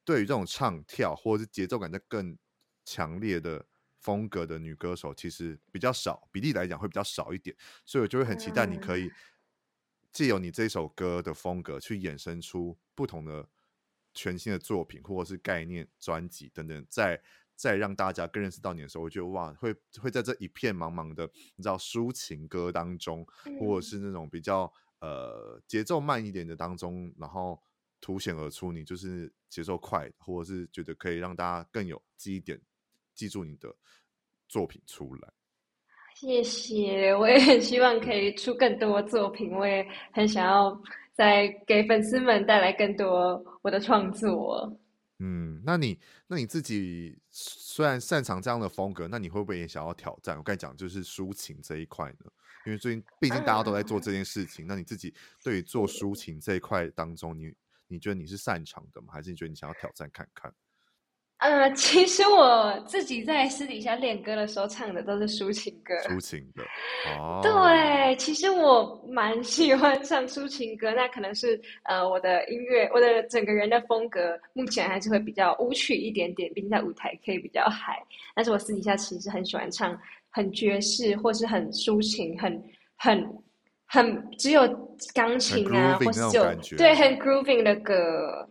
[0.05, 2.37] 对于这种唱跳或者是节奏感在更
[2.85, 3.65] 强烈的
[4.05, 7.57] 风格的女歌手，其实比较少，比例来讲会比较少一点。
[7.85, 9.11] 所以我就会很期待你可以。
[10.13, 13.49] 借由你这首歌的风格去衍生出不同的
[14.13, 17.21] 全新的作品，或者是概念专辑等等，再
[17.57, 23.27] 再让大家更认识到你的时候，我觉得哇，会会在这一片茫茫的你知道抒情歌当中，
[23.59, 27.61] 或者是那种比较呃节奏慢一点的当中，然后
[28.01, 32.61] 凸显而出你就是节奏快，或者是觉得可以让大家更有记忆点，
[33.15, 33.75] 记住你的
[34.49, 35.33] 作品出来。
[36.17, 40.81] 谢谢，我也很希望可以出更多作品，我也很想要
[41.13, 44.81] 再给粉丝们带来更多我的创作。
[45.19, 50.37] 嗯，那你那你自己虽然擅长这样的风格，那你会不会也想要挑战？
[50.37, 52.31] 我刚才讲就是抒情这一块呢？
[52.67, 57.53] 因为最近毕竟大家都在做这件事情，嗯、那你自己对于做抒情这一块当中，你
[57.87, 59.13] 你觉得你是擅长的吗？
[59.13, 60.53] 还是你觉得你想要挑战看看？
[61.39, 66.63] 呃，其实我自己在私底下练歌的时候唱的都是抒情歌，抒情的。
[67.19, 78.03] 哦，对，其实我蛮喜欢唱抒情歌，那可能是呃我的音乐，我的整个人的风格目前还是会比较舞曲一点点，毕竟在舞台可以比较嗨。
[78.35, 82.63] 但是我私底下其实很喜欢唱很爵士，或是很抒情，很
[82.97, 83.29] 很
[83.87, 84.67] 很只有
[85.13, 86.43] 钢琴啊，或是就
[86.77, 88.49] 对很 grooving 的歌。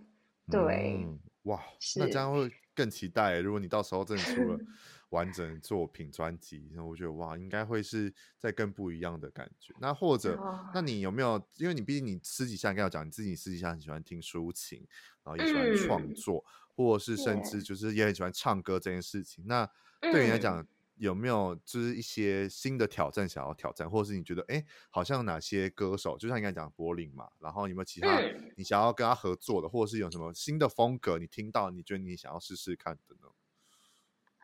[0.52, 1.60] 对，嗯、哇，
[1.98, 2.52] 那这样会。
[2.76, 4.60] 更期待，如果你到时候真的出了
[5.10, 9.74] 完整作品专辑，那我觉得哇，应该会是在更不一样的感觉。
[9.80, 10.36] 那或者，
[10.74, 11.42] 那你有没有？
[11.58, 14.88] 因为你毕竟你私底下应该要讲，你自己私底下很喜欢听抒情，
[15.24, 19.46] 然后也喜欢创作，嗯、或者是甚至就是也很喜欢唱歌这件事情。
[19.48, 19.70] 那
[20.02, 28.20] 对你来讲，嗯有没有就是一些新的挑战想要挑战，或者是你觉得哎，好像哪些歌手，就像你刚才讲柏林嘛，然后有没有其他
[28.56, 33.30] 你想要跟他合作的，嗯、或者是有什么新的风格，你听到你觉得你想要试试看的呢？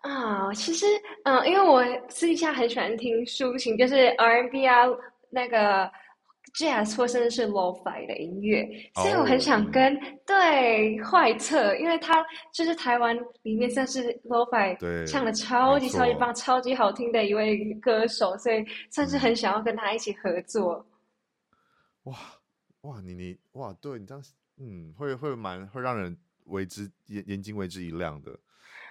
[0.09, 0.85] 啊，其实
[1.23, 4.85] 嗯，因为我私底下很喜欢听抒情，就是 R&B 啊
[5.29, 5.91] 那个。
[6.53, 20.85] Jazz 或甚至是 Lo-Fi 的音乐，oh, 所以我很想跟、嗯、对坏特，因为他就是台湾里面算是 Lo-Fi 唱的超级超级棒、超级好听的一位歌手，所以算是很想要跟他一起合作。
[22.03, 22.17] 哇
[22.81, 24.23] 哇，你你哇，对你这样，
[24.57, 28.31] 嗯，会会蛮会让人为之眼眼睛为之一亮的。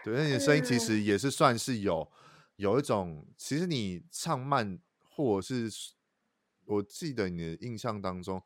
[0.04, 2.18] 对，那你的声音其实也是算是有、嗯、
[2.56, 5.68] 有一种，其实你唱慢或者是。
[6.68, 8.42] 我记得你的印象当中，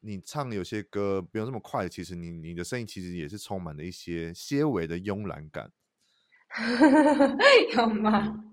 [0.00, 5.72] 你唱有些歌不用这么快，其实你你的声音其实也是充满了一些些微的慵懒感，
[7.76, 8.44] 有吗？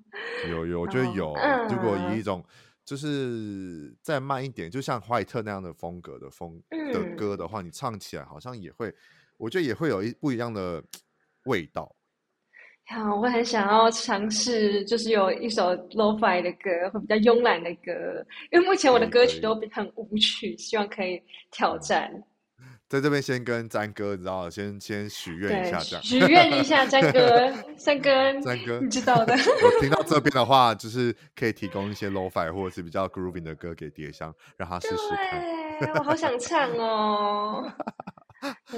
[0.50, 1.34] 有有，我觉得有。
[1.34, 2.44] Oh, 如果以一种
[2.84, 8.94] 就是再慢一点，就像怀特那样的风格的风的歌的话，嗯、你唱起来好像也会，
[9.38, 10.84] 我觉得也会有一不一样的
[11.46, 11.96] 味道。
[12.91, 17.91] 啊，我很想要尝试，就是有一首 Lo-Fi 的歌，会比较慵懒的歌，
[18.51, 22.12] 因为目前我的歌曲都很舞曲，希望可以挑战。
[22.89, 29.34] 在这边先跟詹哥，你知道，先先许愿一下，这样许愿一下， 詹哥，詹哥，詹哥，你知道的。
[29.63, 35.93] 我听到这边的话，就是可以提供一些 Lo-Fi 或者是比较 grooving 的歌给蝶香，让他试试看。
[35.95, 37.71] 我好想唱哦。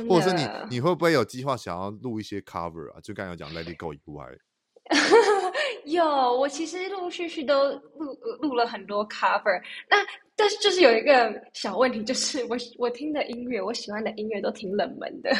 [0.09, 2.99] 或者是你，你会不会有计划想要录一些 cover 啊？
[3.01, 4.25] 就刚才有讲 Let It Go 以外，
[5.85, 9.61] 有，我其实陆陆续续都录录了很多 cover。
[9.89, 9.97] 那
[10.35, 15.33] 但是就是有一个小问题，就是我我听的音乐，我喜欢的音乐都挺冷门的，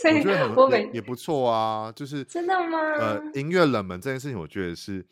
[0.00, 0.22] 所以
[0.54, 1.90] 我每也不错啊。
[1.92, 2.78] 就是真的吗？
[2.98, 5.04] 呃，音乐冷门这件事情，我觉得是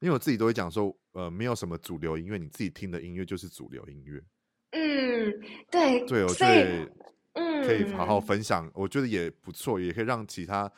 [0.00, 4.20] 因为我自己都会讲说，呃，没有什么主流音乐，你自己听的音乐就是主流音乐。
[4.72, 5.32] 嗯，
[5.70, 6.90] 对，对，我觉得。
[7.64, 10.70] 可以好好分享，我觉得也不错，也可以让其他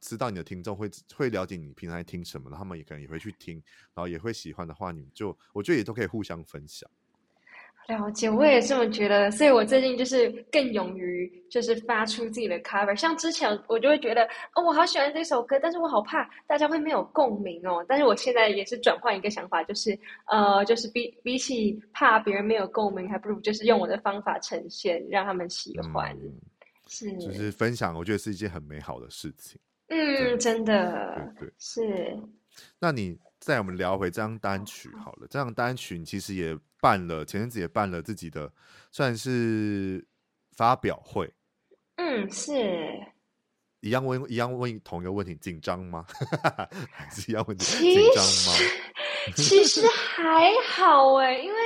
[0.00, 3.56] 知道你的听众会会了解你平常在听什么，他们也可能也会去听，
[3.94, 6.88] 然后也会喜欢的话，你们就我觉得也都可以互相分享。
[7.88, 12.94] 了解，我也这么觉得，所以我最近就是更勇于就是发出自己的 cover。
[12.96, 14.24] 像之前我就会觉得
[14.56, 17.84] 哦，我好喜欢这首歌，但是我好怕大家会没有共鸣哦。
[17.88, 19.96] 但是我现在也是转换一个想法，就是
[20.26, 26.12] 呃，就是比比起怕别人没有共鸣，还不如就是用我的方法呈现，让他们喜欢。
[26.16, 26.32] 嗯、
[26.88, 29.60] 是，就是分享，我觉得是一件很美好的事情。
[29.90, 32.18] 嗯，真的，对对，是。
[32.80, 36.58] 那你再我们聊回这张单曲好了，这张单曲其实也。
[36.80, 38.52] 办了前阵子也办了自己的
[38.90, 40.06] 算是
[40.56, 41.32] 发表会，
[41.96, 42.54] 嗯，是
[43.80, 46.04] 一样问一样问同一个问题，紧张吗？
[46.90, 48.52] 还是一样问题，紧张吗？
[49.34, 51.58] 其实还好哎，因为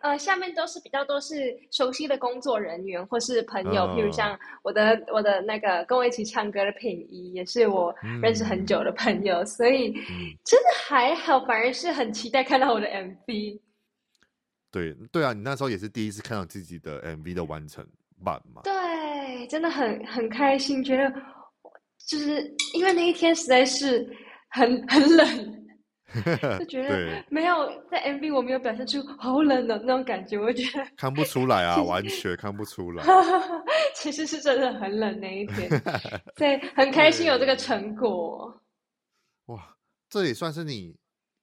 [0.00, 9.92] 呃下面都是比较多是熟悉的工作人员或是朋友，嗯、譬如像我的我的那个跟我一起唱歌的品仪，也是我认识很久的朋友，嗯、所以
[10.44, 13.60] 真的还好，反而是很期待看到我的 MV。
[14.70, 17.86] 对对啊，你那时候也是第一次看到自己的 MV 的完成
[18.24, 18.62] 版嘛？
[18.64, 21.10] 对，真的很很开心，觉得
[22.06, 22.42] 就是
[22.74, 24.06] 因为那一天实在是
[24.50, 25.64] 很很冷，
[26.58, 33.04] 就觉 得没有在 MV 我没有表现出好冷的那种感觉，我觉得 看不出来啊，完全看不出来。
[33.94, 35.68] 其实是真的很冷那一天，
[36.36, 38.62] 对，很开心有这个成果。
[39.46, 39.76] 哇，
[40.10, 40.94] 这也算是你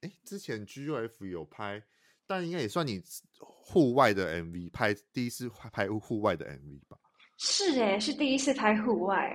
[0.01, 1.81] 哎，之前 GUF 有拍。
[2.27, 3.01] 但应该也算你
[3.39, 6.97] 户外的 MV 拍第一次拍户外的 MV 吧？
[7.37, 9.29] 是哎，是第一次拍户外。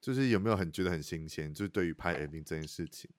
[0.00, 1.52] 就是有没有很觉得很新鲜？
[1.52, 3.10] 就是对于拍 MV 这件事情，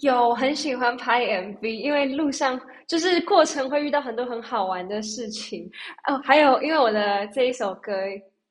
[0.00, 5.68] 有很喜欢拍 MV，因为路上就是过程会遇到很多很好玩的事情
[6.06, 6.16] 哦。
[6.24, 7.92] 还有，因为我的这一首歌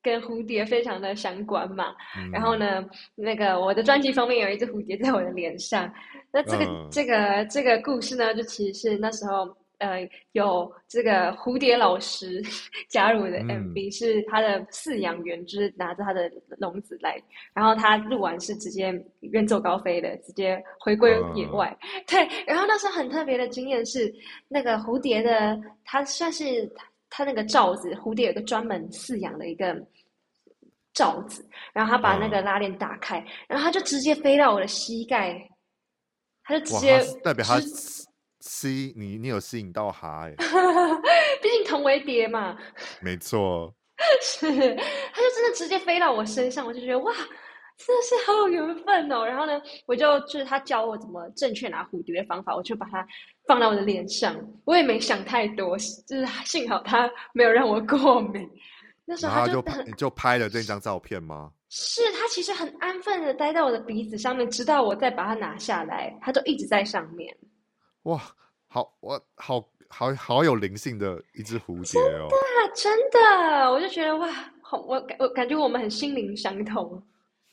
[0.04, 5.92] 跟蝴蝶非常的相关嘛，嗯、然后呢，那个我的专辑封面有一只蝴蝶在我的脸上。
[6.36, 9.56] 那这个、嗯、这个这个故事呢，就其实是那时候。
[9.78, 12.42] 呃，有这个蝴蝶老师
[12.88, 17.22] 加入的 MV，、嗯、是他的饲养员，就是拿着他的笼子来，
[17.54, 21.78] 然后他录完是直接远走高飞的，直接回归野外。
[21.82, 24.12] 嗯、 对，然后那时候很特别的经验是，
[24.48, 26.74] 那个蝴蝶的，它算是
[27.10, 29.76] 它那个罩子，蝴蝶有个专门饲养的一个
[30.94, 35.38] 罩子，然后他把那个拉链打开，嗯、然后他就直接飞到我的膝盖，
[36.46, 37.60] 他就直接代表他。
[38.48, 40.36] 吸你，你有吸引到他哎，
[41.42, 42.56] 毕竟同为蝶嘛。
[43.02, 43.74] 没错，
[44.22, 49.26] 是，他就真的直接飞到我身上，我就觉得哇，真的是好有缘分哦。
[49.26, 53.04] 然后呢，我就就是他教我怎么正确拿蝴蝶的方法，我就把它
[53.48, 54.36] 放到我的脸上。
[54.64, 58.48] 我也没想太多，就是幸好他没有让我过敏。
[59.06, 61.52] 那时候他就就你就拍了这张照片吗？
[61.78, 67.36] 是他其实很安分的待在我的鼻子上面，直到我再把它拿下来，它就一直在上面。
[68.04, 68.18] 哇，
[68.68, 72.30] 好，我好好好有灵性的一只蝴蝶哦！
[72.74, 77.04] 真的，真的，我就觉得哇，好，我感我感觉我们很心灵相通。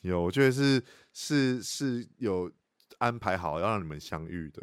[0.03, 0.81] 有，我觉得是
[1.13, 2.49] 是是有
[2.99, 4.63] 安排好要让你们相遇的。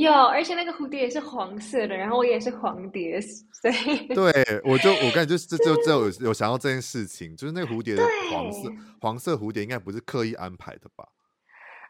[0.00, 3.20] 有，而且那个蝴蝶也是黄色的，然后我也是黄蝶，
[3.62, 3.72] 对。
[4.08, 11.06] 对，我就我感觉就是就 就有有想到这件事情，就是那个蝴蝶的黄色黄色蝴蝶应该不是刻意安排的吧？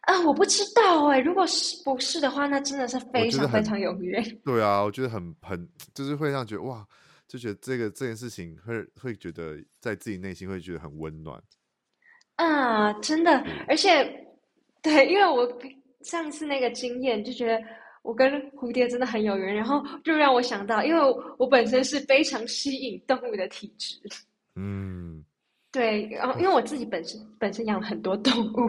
[0.03, 1.21] 啊，我不知道哎。
[1.21, 4.21] 如果是不是的话，那真的是非常非常有缘。
[4.45, 6.85] 对啊，我觉得很很，就是会让觉得哇，
[7.29, 11.41] 就觉得这个这件事情会会觉得在自己内心会觉得很温暖。
[12.35, 14.27] 啊，真的，嗯、而且
[14.83, 15.47] 对，因为我
[16.01, 17.63] 上次那个经验，就觉得
[18.03, 21.01] 我跟蝴蝶真的很有缘，然后就让我想到，因为
[21.39, 23.97] 我，本身是非常吸引动物的体质。
[24.57, 25.25] 嗯，
[25.71, 28.69] 对，然后因为我自己本身本身养了很多动物。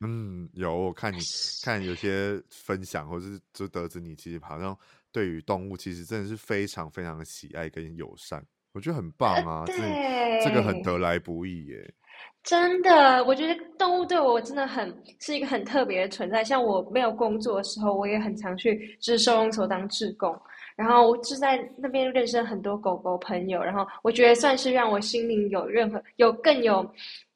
[0.00, 1.18] 嗯，有我看你
[1.62, 4.76] 看有些分享，或者是就得知你其实好像
[5.12, 9.64] 对于动物其实真的是非常非常的喜爱跟友善，我觉得很棒啊！
[9.70, 11.94] 这、呃、这个很得来不易耶。
[12.42, 16.42] 真的，我觉得动物对我真的很是一个很特别的存在。
[16.42, 20.36] 像我没有工作的时候，我也很常去就是收容所当志工，
[20.76, 26.84] 然后我就在那边认识很多狗狗朋友，然后我觉得算是让我心灵有任何有更有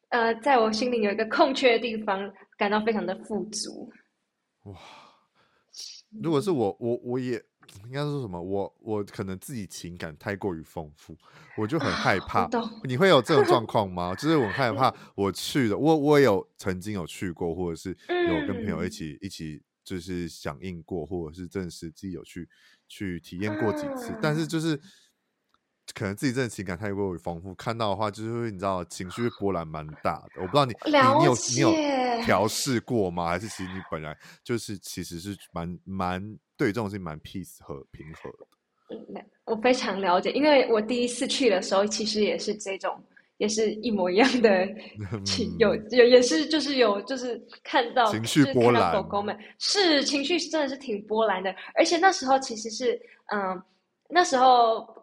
[0.09, 2.33] 呃，在我心里有一个空缺的地方。
[2.59, 3.92] 感到非常的富足，
[4.62, 4.73] 哇！
[6.23, 7.38] 如果是我，我我也
[7.85, 8.40] 应该说什么？
[8.40, 11.16] 我我可能自己情感太过于丰富，
[11.57, 12.44] 我就很害怕。
[12.44, 12.50] 啊、
[12.85, 14.14] 你会有这种状 况吗？
[14.14, 22.48] 就是我很害怕我去的，我我有曾经有去过，或者是有跟朋友一起、嗯、一起就是响应过，或者是真实自己有去
[22.88, 24.81] 去体验过几次，啊、但是就是。
[25.94, 30.42] 可能自己真的情感太过于丰富，看到的话就是会你知道情绪波澜蛮大的。
[30.42, 33.29] 我不知道你你，你有你有调试过吗？
[33.29, 39.25] 还是其实你本来就是其实是蛮蛮对这种事情蛮 peace 和平和的。
[39.45, 42.97] 我非常了解，因为我第一次去的时候，其实也是这种，
[43.38, 44.69] 也是一模一样的
[45.25, 53.01] 情，有有也是就是有就是看到情绪波澜，狗狗们是情绪真的是挺波澜的，而且那时候其实是
[53.33, 53.62] 嗯
[54.09, 54.95] 那时候。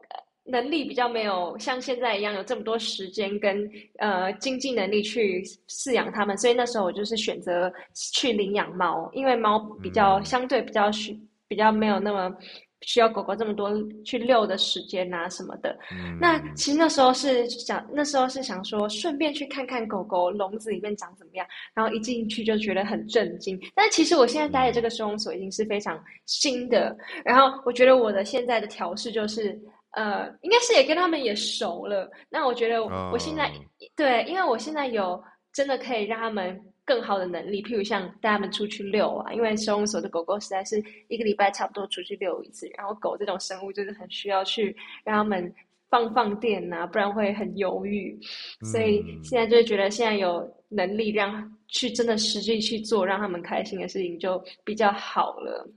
[0.46, 3.66] 能力比较没有像现在一样有这么多时间跟
[4.00, 12.36] 呃经济能力去饲养它们，所以那时候我就是选择去领养猫，因为猫比较相对比较需比较没有那么
[12.82, 13.72] 需要狗狗这么多
[14.04, 15.78] 去遛的时间啊什么的。
[15.92, 23.60] 嗯、那其实那时候是想那时候是想说顺便去看看狗狗笼子里面长怎么样，然后一进去就觉得很震惊。
[23.76, 29.60] 但其实我现在待的这个收容所已经是非常新的，然后我觉得我的现在的调试就是。
[29.96, 32.10] 呃，应该是也跟他们也熟了。
[32.28, 39.34] 那我觉得我现在、uh, 对，因为我现在有真的可以让他们更好的能力，譬如像带他们出去遛啊。
[39.34, 45.54] 因为收容所的狗狗实在是一个礼拜差不多出去遛一次，然后狗这种生物就是很需要去让他们
[45.90, 48.20] 放放电呐、啊，不然会很忧郁。
[48.62, 55.70] 所以现在就是觉得现在有能力让去真的实际去做让他们开心的事情，就比较好了。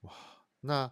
[0.00, 0.12] 哇，
[0.60, 0.90] 那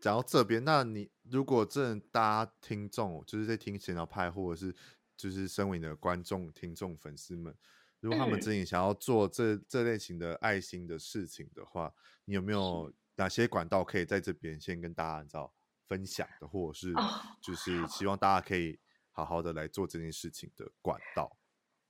[0.00, 1.08] 讲到这边，那你。
[1.30, 4.74] 如果真的大家听众就是在听闲聊派，或者是
[5.16, 7.54] 就是身为你的观众、听众、粉丝们，
[8.00, 11.92] 如果他们真的想要做这这类型的爱心的事情的话，
[12.24, 15.52] 你有没有哪些管道可以在这边先跟大家知道
[15.86, 16.94] 分享的，或者是
[17.42, 18.78] 就是希望大家可以
[19.12, 21.30] 好好的来做这件事情的管道？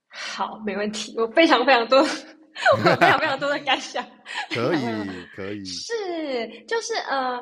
[0.09, 4.05] 好，没问题，我非常非常多 我有非常非常多的感想。
[4.51, 4.81] 可以，
[5.35, 5.63] 可以。
[5.63, 7.41] 是，就是呃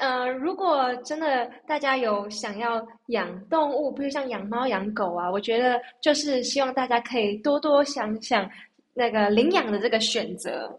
[0.00, 8.48] 呃，如果真的大家有想要养动物，比如像养猫养狗啊，我觉得就是希望大家可以多多想想
[8.92, 10.78] 那个领养的这个选择。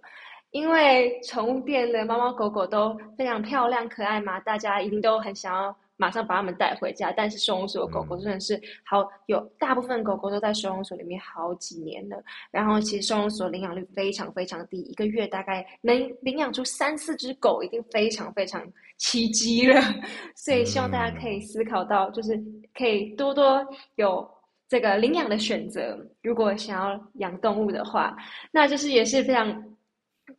[0.52, 7.12] 因为宠物店的猫猫狗狗都非常漂亮可爱嘛，大家一定都很想要马上把它们带回家。
[7.12, 12.24] 但是收容所的狗狗真的是好有，大部分狗狗都在收容所里面好几年了。
[12.52, 18.66] 然后其实收容所领养率非常非常低，一个月大概能领养出三四只狗，已经非常非常
[18.98, 19.82] 奇迹了。
[20.36, 22.38] 所以希望大家可以思考到，就是
[22.74, 23.66] 可以多多
[23.96, 24.28] 有
[24.68, 25.98] 这个领养的选择。
[26.22, 28.16] 如果想要养动物的话，
[28.52, 29.64] 那就是也是非常。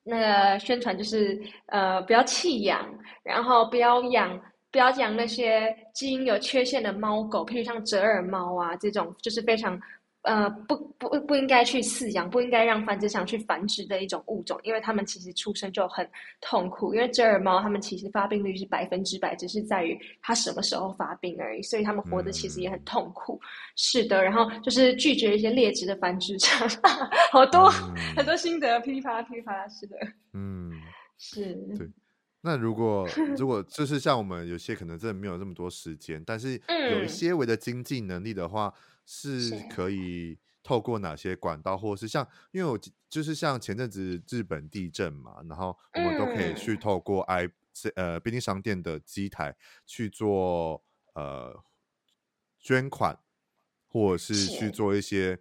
[0.03, 2.85] 那个宣传就是，呃，不要弃养，
[3.23, 4.37] 然后不要养，
[4.73, 9.81] 不要养那些基因有缺陷的猫狗，譬如像折耳猫啊这种，就是非常。
[10.27, 16.05] 呃，不不不应该去饲养，不应该让繁殖场去繁殖的一种物种，因为它们其实出生就很
[16.41, 16.93] 痛苦。
[16.93, 23.35] 因为折耳猫，它们其实发病率是百分之百，只是在于它什么时候发病而已，所以它们活得其实也很痛苦。
[23.41, 23.47] 嗯、
[23.77, 26.69] 是的，然后就是拒绝一些劣质的繁殖场，
[27.31, 29.97] 好多、嗯、很多心得，噼里啪啦噼里啪啦，是的，
[30.33, 30.73] 嗯，
[31.19, 31.55] 是。
[31.79, 31.89] 对，
[32.41, 33.09] 那如果
[33.39, 36.61] 如果就是像我们有些可能真的没有那么多时间，但是
[36.91, 38.75] 有一些微的经济能力的话。
[39.07, 42.79] 是可以透过哪些管道，或是像，因为我
[43.09, 47.53] 就是像前阵子日本地震嘛，然后我们都可以去透过 i、嗯、
[47.95, 50.85] 呃便利商店的机台去做
[51.15, 51.65] 呃
[52.59, 53.19] 捐款，
[53.87, 55.39] 或者是去做一些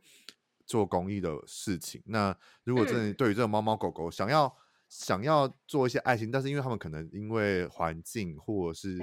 [0.65, 2.01] 做公益的事情。
[2.05, 4.55] 那如果真的对于这个猫猫狗狗想要。
[4.97, 8.97] 想要做一些爱心，但是因为他们可能因为环境或者是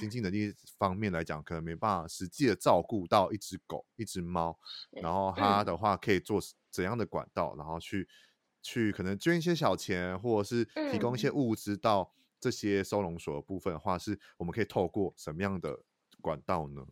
[0.00, 4.58] 经济能力方面来讲，可能没办法实际的照顾到一只狗、一只猫。
[4.90, 6.40] 然后他的话可以做
[6.70, 8.08] 怎样的管道，然后去
[8.60, 15.78] 去可能捐一些小钱，或者是提供一些物资到这些收容所的部分的话，是我们可以透过什么样的
[16.20, 16.84] 管道呢？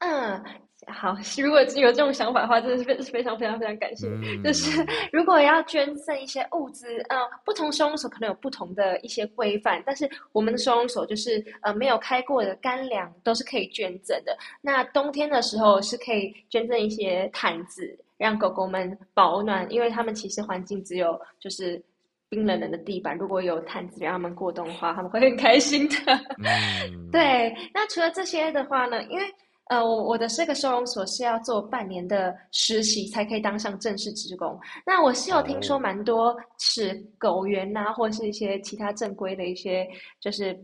[0.00, 0.42] 嗯，
[0.86, 1.16] 好。
[1.36, 4.06] 如果有这种想法的话，真的是非非常非常非常感谢。
[4.08, 14.36] 嗯、就是如果要捐赠一些物资，嗯，不同收容所可能有不同的一些规范，但是我们的收容所就是呃没有开过的干粮都是可以捐赠的。
[14.60, 21.82] 那冬天的时候是可以捐赠一些毯子，让狗狗们保暖，因为它们其实环境只有就是
[22.28, 25.96] 冰冷冷的地板，如果有毯子让他们过冬的话，他们会很开心的。
[26.38, 29.24] 嗯、对，那除了这些的话呢，因为
[29.68, 34.58] 呃，我我的这个收容所是要做半年的实习才可以当上正式职工。
[34.86, 39.86] 那我是有听说蛮多是狗园呐、啊，或是一些其他正规的一些，
[40.20, 40.58] 就是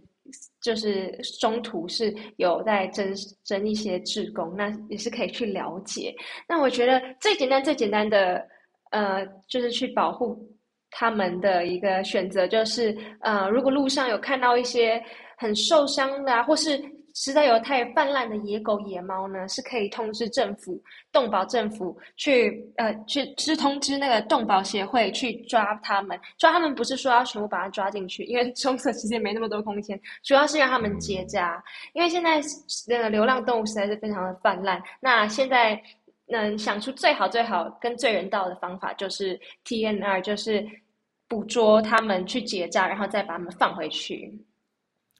[0.63, 6.15] 就是中途是有在征征一些职工，那也是可以去了解。
[6.49, 8.43] 那我觉得最简单最简单的，
[8.91, 10.35] 呃，就是去保护
[10.91, 15.03] 他们的一个选择，就是呃，如果路上有看到一些
[15.37, 16.83] 很受伤的啊，或是
[17.15, 26.19] 实在有太泛滥的野狗、野猫呢，是可以通知政府、动保政府去，呃，去是通知那个动保协会去抓他们。
[26.39, 31.63] 抓他们不是说要全部把它抓进去，因为 棕色其实没那么多空间，主要是让他们结扎。
[31.93, 32.41] 因为现在
[32.89, 35.81] 那个流浪动物实在是非常的泛滥，那现在
[36.27, 40.67] 能想出最好、最好跟最人道的方法，就是 TNR，就是
[41.29, 44.37] 捕捉他们去结扎，然后再把他们放回去。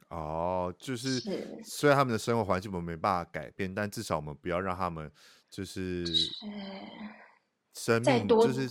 [0.09, 1.21] 哦，就是
[1.65, 5.11] 虽然他们的生活环境我们没办法改变，但至少我们不要让他们
[5.51, 6.05] 就是
[7.75, 8.69] 生命就是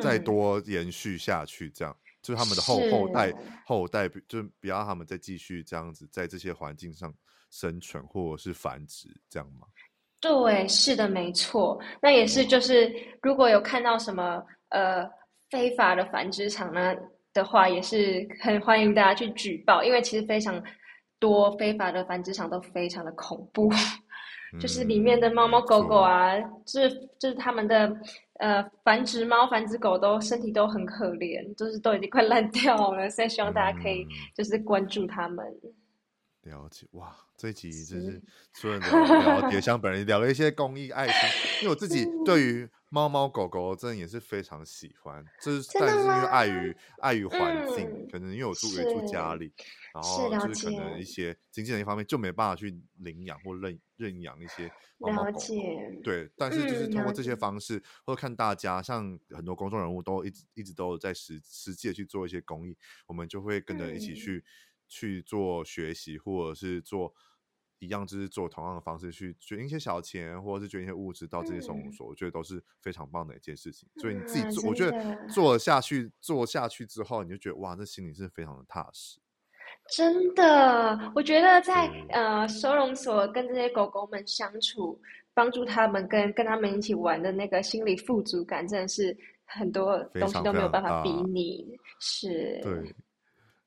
[0.00, 3.32] 再多延续下去，这样就是他们的后后代
[3.64, 7.12] 后代，就不要让他们再继续这样子在这些环境上
[7.50, 9.66] 生存或者是繁殖，这样吗？
[10.20, 11.80] 对，是的，没错。
[12.00, 15.08] 那也是，就是如果有看到什么呃
[15.50, 16.94] 非法的繁殖场呢
[17.32, 20.62] 的话，也是很欢迎大家去举报，因为其实非常。
[21.22, 23.70] 多非法的繁殖场都非常的恐怖，
[24.60, 27.96] 就是里面的猫猫狗狗啊，嗯、就是就是他们的
[28.40, 34.04] 呃繁殖猫繁殖狗都身体都很可怜，就是都已经快烂掉了，所以希望大家可以
[34.34, 35.46] 就是关注他们。
[36.42, 38.20] 嗯、了解哇，这一集就是
[38.54, 41.14] 除了聊聊蝶香本人聊了一些公益爱心，
[41.62, 49.50] 因为我自己对于猫猫狗狗真的也是非常喜欢，就是但是因为碍于碍于环境，嗯、可能因为我住也住家里。
[49.94, 55.38] 然后就是可能一些经济的一方面就没办法去领养或认认养一些猫猫狗狗，
[56.04, 56.30] 对。
[56.36, 62.76] 但是就是通过这些方式，或者看大家像很多公众人物都一直一直都在实实际的去做一些公益，
[63.06, 64.44] 我们就会跟着一起去
[64.86, 67.14] 去做学习，或者是做
[67.82, 73.88] 一样，就是做同样的方式去捐一些小钱，或者是捐一些物资到这些收容所，嗯、我觉得都是非常棒的一件事情。
[73.96, 79.18] 所以你自己做，嗯、我觉得做下去，做下去之后，你就觉得哇，这心里是非常的踏实。
[79.88, 84.96] 真的，我觉得在呃收容所跟这些狗狗们相处，
[85.34, 91.66] 帮助他们跟跟他们一起玩的那个心理富足感，真的是很多东西都没有办法比拟。
[91.98, 92.94] 是，对。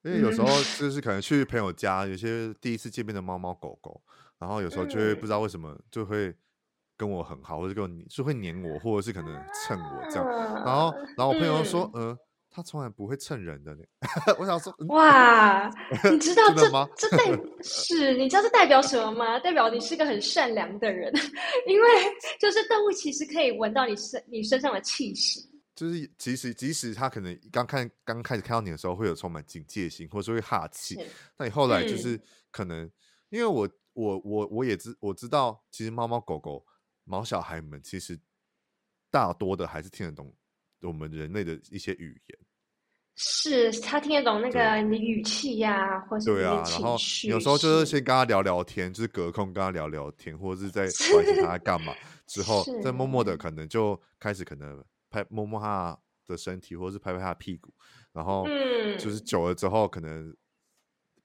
[0.06, 0.48] 因为有时候
[0.78, 4.00] 就是可能去朋友家，有些第一次见面的猫猫狗狗，
[4.38, 6.32] 然后有时候就会不知道为什么就会
[6.96, 10.26] 跟我很好，或者跟我就会黏我，或者是可能蹭我这样。
[10.64, 12.16] 然后，然后我朋友说，嗯，
[12.52, 13.82] 他从来不会蹭人的呢。
[14.38, 15.68] 我想说，哇，
[16.12, 16.70] 你知道这？
[16.96, 17.24] 这代
[17.64, 19.40] 是你知道这代表什么吗？
[19.40, 21.12] 代表你是个很善良的人，
[21.66, 21.88] 因为
[22.40, 25.50] 就是动物其实可以闻到你身你身上的气息。
[25.76, 30.98] 就是即使即使他可能刚看刚开始看到你的时候会有充满警戒心，或者说会哈气，
[31.38, 32.18] 那你后来就是
[32.50, 32.92] 可能，嗯、
[33.30, 36.66] 因为我我我我也知我知道，其实猫猫狗狗
[37.04, 38.18] 毛小孩们其实
[39.12, 40.34] 大多的还是听得懂
[40.82, 42.40] 我们人类的一些语言，
[43.16, 44.82] 是他听得懂那个。
[44.82, 51.94] 你的语气呀、啊，或者对啊，然后有时候就是先跟他聊聊天，就是隔空跟他聊聊天，或者是在 关心他在干嘛，
[52.28, 54.82] 之后再默默的可能就开始可能。
[55.16, 55.98] 拍摸摸他
[56.28, 57.74] 的身体，或者是拍拍他的屁股，
[58.12, 58.46] 然后
[59.00, 60.36] 就是久了之后，可能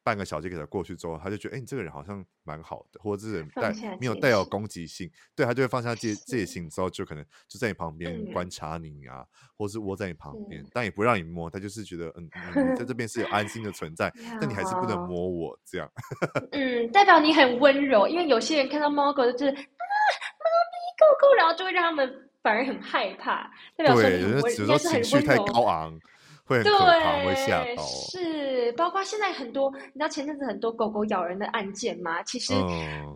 [0.02, 9.26] 半个小时给他过去之后，他就觉得，哎、欸，你这个人好像蛮好的，或者是带没有带有攻击性，对，他就会放下戒戒心 之后，就可能就在你旁边观察你啊，嗯、
[9.56, 15.58] 或是窝在你旁边，但也不让你摸，他就是觉得，嗯，嗯，你在这边是有安心的存在， 但你还是不能摸我。
[15.64, 15.90] 这样。
[16.52, 22.29] 嗯，代表你很温柔，因为有些人看到猫狗就是啊，猫咪狗狗，然后就会让他们。
[22.42, 26.00] 反而很害怕，代表说你我应该是很温柔，太高昂，
[26.44, 27.82] 会很可怕，会吓到。
[27.82, 32.22] 是，包括现在很多，你知道前阵子很多狗狗咬人的案件吗？
[32.22, 32.54] 其实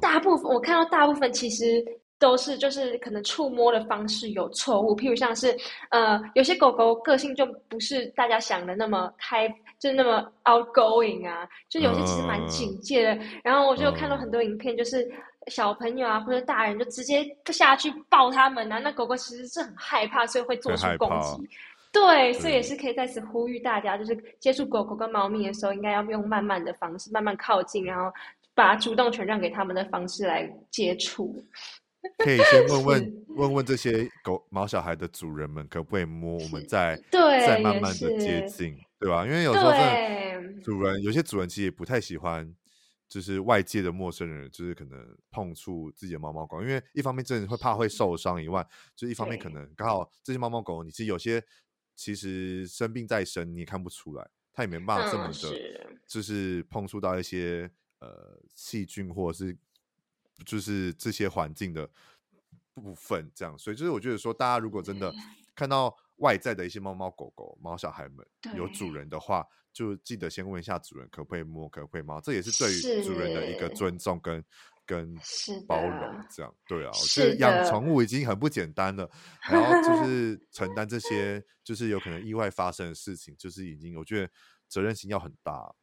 [0.01, 1.83] 大部分、嗯、我看到大部分其实
[2.19, 5.57] 都是就是可能触摸的方式有错误，譬如像是
[5.91, 9.49] 呃有些狗狗个性就不是大家想的那么开，
[9.85, 13.15] 就是那么 outgoing 啊，就有些其实蛮警戒的。
[13.15, 15.11] 嗯、然后我就看到很多影片，就是。
[15.49, 17.23] 小朋友啊，或者大人就直接
[17.53, 18.79] 下去抱他们啊。
[18.79, 21.47] 那狗狗其实是很害怕，所以会做出攻击。
[21.93, 28.11] 对，所以也是可以在此呼吁大家，就是接触狗狗跟猫咪的时候，应该要用慢慢的方式，慢慢靠近，然后
[28.55, 31.37] 把主动权让给他们的方式来接触。
[32.17, 36.39] 可以先问 问问问这些狗毛小孩的主人们，可不可以摸？
[36.39, 38.75] 我们再对再慢慢的接近，
[39.05, 39.25] 对吧？
[39.27, 39.71] 因为有时候
[40.63, 42.55] 主人有些主人其实也不太喜欢。
[43.07, 51.41] 就是外界的陌生人，就是可能碰触自己的猫猫狗，因为一方面真的会怕会受伤以外，就一方面可能刚好这些猫猫狗，你其实有些
[51.95, 59.57] 其实生病在身，你也看不出来，它也没办法这么的，就是碰触到一些呃细菌或者是
[60.45, 61.89] 就是这些环境的
[62.73, 65.15] 部分，这样，所以就是我觉得说，大家如果真的
[65.55, 69.47] 看到外在的一些猫猫狗狗、猫小孩们有主人的话。
[69.73, 74.41] 就记得先问一下主人可不可以摸，可不可以猫，这也是对于主人的一个尊重跟
[74.87, 75.13] 跟
[75.67, 76.93] 包容，这样对啊。
[76.93, 79.13] 我觉得养宠物已经很不简单了，的
[79.51, 84.31] 然后就 是承担这些就是有可能意外发生的事情，就是已经我觉得
[84.69, 85.75] 责任心要很大。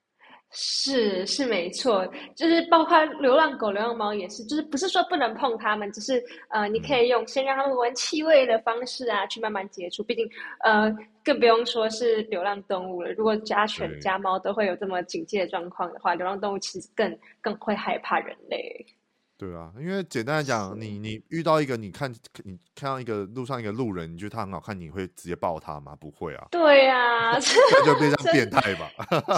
[0.54, 10.04] 是是没错，就是包括流浪狗、流浪猫也是，就是不是说不能碰它们，只是呃，你可以用先让它们闻气味的方式啊，去慢慢接触。
[10.04, 10.30] 毕竟
[10.64, 10.94] 呃，
[11.24, 13.14] 更不用说是流浪动物了。
[13.14, 18.86] 如果家犬、家猫都会有这么警戒的状况的话，流浪动物其实更更会害怕人类。
[19.42, 22.14] 对啊，因为简单来讲，你你遇到一个，你看
[22.44, 25.96] 你看到一个路上一个路人，你觉得他很好看，你会直接抱他吗？
[25.96, 26.48] 不会啊。
[26.52, 28.92] 对啊，那就变 成变态吧。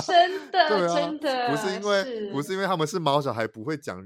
[0.06, 4.06] 真 的，对啊，真的，不是因为不是因为他们是毛小孩，不会讲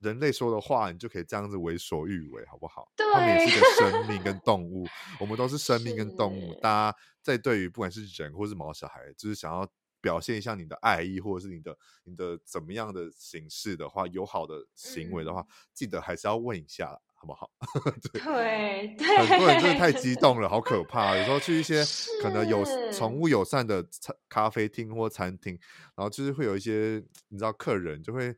[0.00, 2.86] 人类说的话，你就可以这样子为所欲为，好不好？
[2.94, 4.86] 对，他们也是个生命跟动物，
[5.18, 9.66] 我们都是生命跟动物， 大家在对于不管是人或是毛小孩，就是想要。
[10.08, 17.50] 表现一下你的爱意，或者是你的你的怎么样的形式的话，友好的行为的话，嗯、记得还是要问一下，好不好？
[18.10, 21.14] 对对，对很多人真的太激动了，好可怕。
[21.14, 21.84] 有时候去一些
[22.22, 25.52] 可能有宠物友善的餐咖啡厅或餐厅，
[25.94, 28.34] 然后就是会有一些你知道客人就会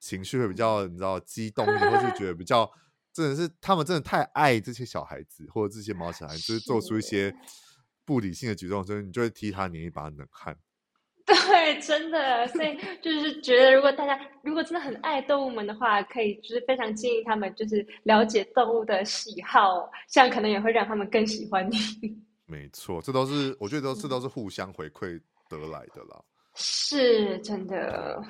[0.00, 2.68] 情绪会比较你知道激动，或是觉得比较
[3.12, 7.32] 真的是他们真的太爱这些小孩子或者这些毛小孩，就是做出一些
[8.04, 10.58] 不理性的举动，所以你就会踢他捏一把冷汗。
[11.26, 21.76] 对，真的，所以就是觉得，如果大家如果真的很爱动物们的话，可以就是非常建议他们就是了解动物的喜好，这样可能也会让他们更喜欢你。
[22.46, 26.20] 没错，这都是我觉得都这都是互相回馈得来的啦。
[26.54, 28.22] 是真的。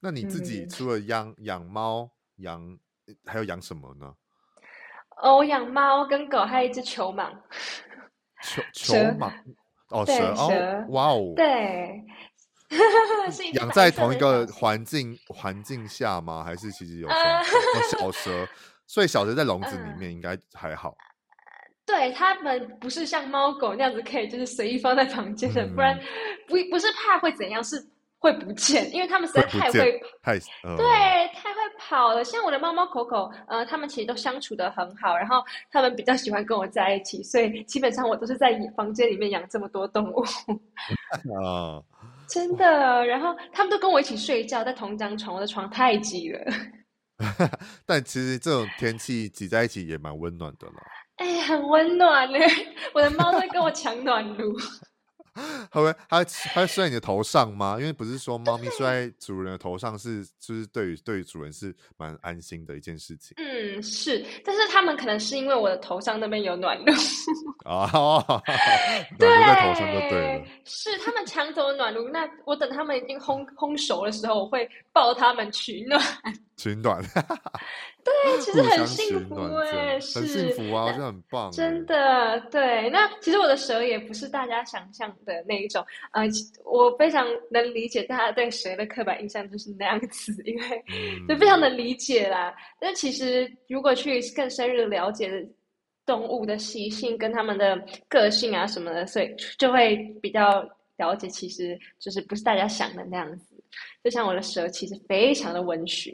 [0.00, 2.78] 那你自己除了养养猫，养
[3.24, 4.12] 还有养什么呢？
[5.22, 7.30] 哦，我养猫跟狗，还有一只球蟒。
[8.42, 9.30] 球 球蟒
[9.92, 12.02] 哦，蛇哦，哇哦，对，
[13.54, 16.42] 养在同一个环境环境下吗？
[16.44, 17.08] 还是其实有
[17.90, 18.48] 小蛇？
[18.86, 20.94] 所以小蛇在笼 子里面应该还好。
[21.86, 25.98] 对，它们不是像猫狗那样子可以就是随意放在房间的，不然
[26.48, 27.88] 不不是怕会怎样是。
[28.22, 30.86] 会不见，因为他们实在太会跑，太、呃、对，
[31.34, 31.51] 太
[31.82, 32.24] 会跑了。
[32.24, 40.24] 像我的猫猫狗狗，呃，他们其实都相处的很好，然后他们比较喜欢跟我在一起，所以基本上我都是在房间里面养这么多动物。
[41.42, 41.84] 哦，
[42.28, 46.40] 真的，然后他们都跟我一起睡觉，在同一张床，我的床太挤了。
[47.86, 50.74] 但其实这种天气挤在一起也蛮温暖的了。
[51.16, 52.38] 哎，很温暖呢，
[52.94, 54.52] 我的猫在跟我抢暖炉。
[55.70, 57.76] 它会它它会睡在你的头上吗？
[57.78, 63.34] 因为不是说猫咪睡在主人的头上是，就是对于对于主人是蛮安心的一件事情。
[63.38, 66.92] 嗯，是，但是他们可能是因为我的头上那边有暖炉
[67.64, 67.88] 啊，
[69.18, 70.44] 暖炉在头上就对了。
[70.64, 76.00] 是他们抢走了暖炉，那我等他们已经烘烘熟的时候，我会抱他们取暖。
[76.56, 77.02] 取暖。
[78.04, 81.50] 对，其实很幸福哎，是很幸福啊，这很棒。
[81.52, 82.90] 真的，对。
[82.90, 86.24] 那其实我的蛇也不是大家想象的那一种，呃，
[86.64, 90.84] 我非常能理解大家对蛇的刻板印象就是那样子，因为
[91.28, 92.50] 就非常能理解啦。
[92.50, 95.30] 嗯、但其实如果去更深入了解
[96.04, 103.54] 动物的习性跟他们的个性啊什么的，所以就会比较了解，其实就是不是大家想的那样子。
[104.02, 106.12] 就像我的蛇，其实非常的温驯。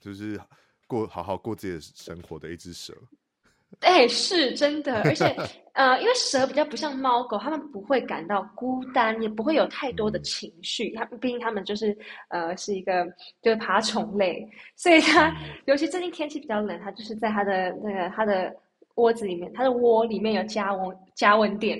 [0.00, 0.40] 嗯，就是
[0.86, 2.94] 过好好过自己的生活的一只蛇。
[3.82, 5.24] 哎，是真的，而且
[5.74, 10.92] 呃，因为蛇比较不像猫狗，它们不会感到孤单，也不会有太多的情绪。
[10.96, 11.96] 它毕竟它们就是
[12.30, 13.06] 呃是一个
[13.40, 14.44] 就是爬虫类，
[14.74, 15.32] 所以它
[15.66, 18.52] 尤其最近天气比较冷，它就是在它的那个它的
[18.96, 21.78] 窝子里面，它的窝里面有加温加温垫，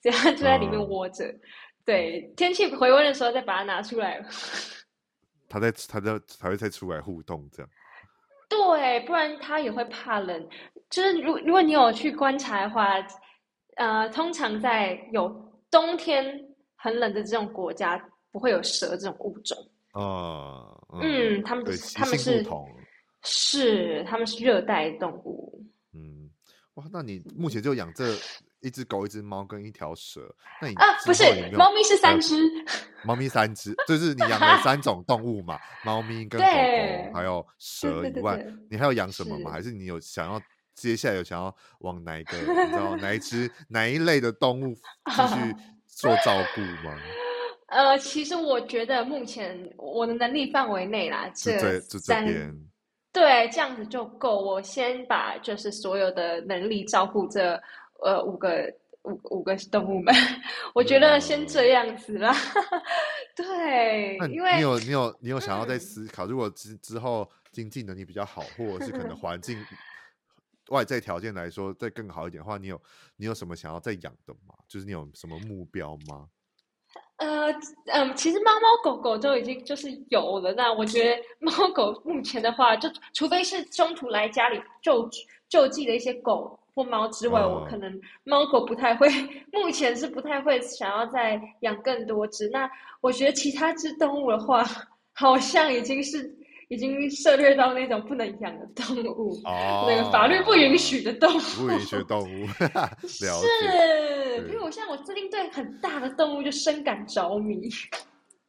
[0.00, 1.24] 所以它就在里面窝着。
[1.26, 1.40] 嗯、
[1.84, 4.24] 对，天气回温的时候再把它拿出来。
[5.52, 7.70] 他在，他在，才会再出来互动这样。
[8.48, 10.48] 对，不然他也会怕冷。
[10.88, 12.86] 就是如如果你有去观察的话，
[13.76, 15.28] 呃，通常在有
[15.70, 16.24] 冬天
[16.76, 19.56] 很冷的这种国家，不会有蛇这种物种。
[19.92, 20.72] 啊，
[21.02, 22.42] 嗯，他们他们是
[23.22, 25.62] 是他们是热带动物。
[25.92, 26.30] 嗯，
[26.74, 28.04] 哇，那你目前就养这？
[28.62, 31.24] 一只狗，一只猫跟一条蛇，那你啊，不是，
[31.56, 32.36] 猫咪是三只，
[33.04, 38.40] 猫咪三只，就是你养了三种动物嘛，猫咪跟狗狗还有蛇以外，
[38.70, 39.50] 你还有养什么吗？
[39.50, 40.40] 还是你有想要
[40.76, 44.74] 接下来有想要往哪一个，你知道哪一 只哪一类的动物
[45.10, 45.54] 继续
[45.86, 46.96] 做照顾吗？
[47.66, 52.54] 呃，其实我觉得目前我的能力范围内啦，这这边
[53.12, 54.40] 对这样子就够。
[54.40, 57.60] 我先把就是所有的能力照顾这。
[58.04, 58.72] 呃，五个
[59.04, 60.14] 五五个动物们，
[60.74, 62.34] 我觉得先这样子啦。
[63.34, 69.58] 对，因为你有你有你有想要在思考，嗯、如果之之后经济能力比较好，或者是可能 环境
[70.68, 72.80] 外在条件来说再更好一点的话，你有
[73.16, 74.54] 你有什么想要再养的吗？
[74.68, 76.28] 就是你有什么目标吗？
[77.16, 77.52] 呃
[77.86, 80.52] 嗯，其实猫猫狗狗都已经就是有了。
[80.54, 85.08] 那我觉得猫狗目前的话，就除非是中途来家里救
[85.48, 86.58] 救济的一些狗。
[86.74, 89.08] 或猫之外，我可能猫狗不太会，
[89.52, 92.48] 目前是不太会想要再养更多只。
[92.48, 92.70] 那
[93.00, 94.64] 我觉得其他只动物的话，
[95.12, 96.34] 好像已经是
[96.68, 101.40] 已经涉猎到那种不能养的动物，哦、那个法律不允许的动物。
[101.58, 102.46] 不允许动物，
[103.06, 103.46] 是，
[104.48, 107.68] 因为我像我最近对很大的动物就深感着迷。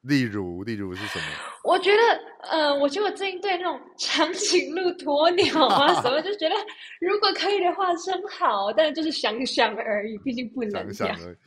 [0.03, 1.25] 例如，例如是什么？
[1.63, 2.01] 我觉得，
[2.49, 6.55] 呃，我觉得我最近对那种 长颈鹿、鸵鸟啊 什么，就觉得
[6.99, 11.37] 如果可以的话真好，但是就是想想而已，毕竟不能想想而已。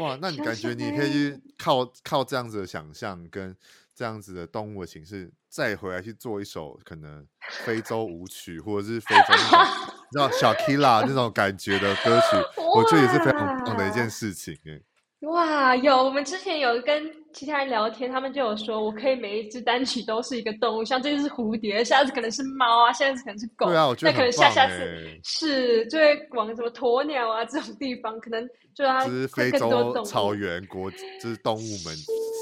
[0.00, 3.56] 哇，那你感觉你可以去靠靠这样子的想象跟
[3.94, 7.24] 这样子的动物的形式，再回来去做一首可能
[7.64, 9.58] 非洲舞曲，或者是非洲那种
[10.10, 12.36] 你知道小 Killa 那种感觉的歌曲，
[12.74, 14.80] 我觉得也是非常棒的一件事情哎。
[15.22, 28.44] 哇，有我们之前有跟其他人聊天，他们就有说，我可以每一只单曲都是一个动物，像这只是蝴蝶，下次可能是猫啊，下次可能是狗，对啊，我觉得那可能下下次是就会往什么鸵鸟啊这种地方，可能
[28.74, 31.94] 就它是非洲草原国，就是动物们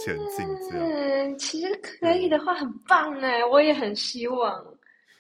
[0.05, 0.89] 前进这样。
[0.91, 4.59] 嗯，其实可以的话很棒哎，我也很希望，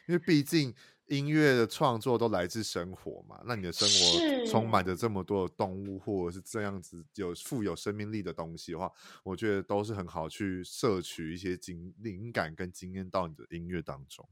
[0.07, 0.75] 因为毕竟。
[1.11, 8.91] 音乐的创作都来自生活嘛，那你的生活充满着这么多的动物，或者是这样子有富有生命力的东西的话，
[9.25, 14.27] 我觉得都是很好去摄取一些经灵感跟经验到你的音乐当中。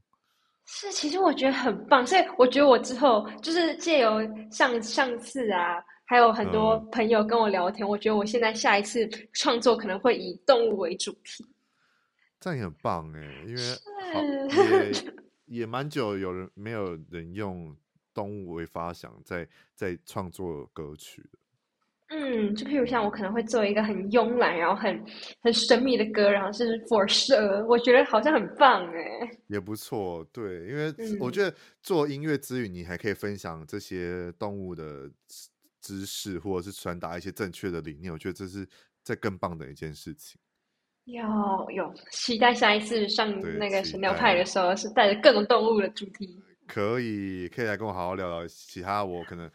[0.66, 4.20] 是，其实我觉得很棒，所以我觉得我之后就是借由
[4.50, 11.44] 上上次啊，还有很多朋友跟我聊天，嗯、我觉得我现在下一次创作可能会以动物为主题。
[12.38, 13.62] 这样也很棒哎，因为
[14.12, 14.20] 好
[15.48, 17.76] 也蛮久，有人没有人用
[18.14, 21.38] 动物为发想在在创作歌曲的。
[22.10, 25.04] 嗯，就譬如像我可能会做一个很慵懒，然后很
[25.40, 29.30] 很神秘的歌，然后是 for 蛇，我觉得好像很棒哎。
[29.46, 30.90] 也不错，对，因为
[31.20, 35.10] 我觉得做音乐之余，你还可以分享这些动物的
[35.82, 38.66] 知识，或者是传达一些正确的理念，我觉得这是
[39.04, 40.40] 这更棒的一件事情。
[41.08, 46.38] 有有期待下一次上那个神聊派的时候，是带着各种动物的主题。
[46.66, 49.50] 可以，可以来跟我好好聊聊其他我可能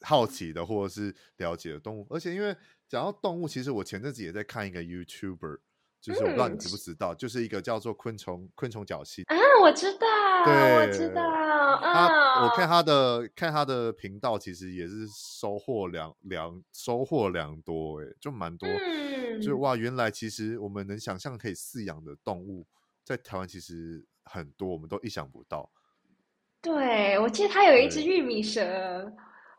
[0.00, 2.06] 好奇的或者是了解的动物。
[2.08, 2.56] 而且因为
[2.88, 5.58] 讲到动物，其实我前阵子也在看一个 YouTuber，
[6.00, 10.06] 就是我不知道你知不知道，嗯、就是一个叫做昆虫昆虫脚系啊，我知道，
[10.46, 11.76] 对，我知道啊。
[11.78, 18.66] 他我看他的看他的频道，其实也是收获良良收获良多，哎，就蛮多。
[18.66, 22.66] 嗯就哇，原来其实我们能想象可以饲养的动物，
[23.04, 25.70] 在台湾其实很多，我们都意想不到。
[26.60, 29.12] 对，我记得它有一只玉米蛇。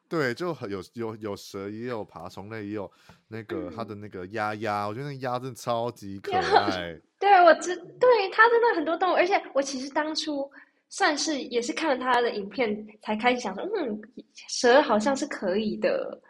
[0.10, 2.90] 对，就有有有蛇，也有爬虫类，也有
[3.28, 6.98] 那个它的那个鸭鸭，我觉得那鸭真的超级 可爱。
[7.20, 10.50] 对，我知，对，它真的很多动物，而且我其实当初
[10.88, 14.02] 算是也是看了它的影片，才开始想说，嗯，
[14.48, 16.22] 蛇好像是可以的。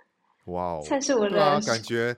[0.45, 2.15] 哇哦，算是我的、啊、感觉。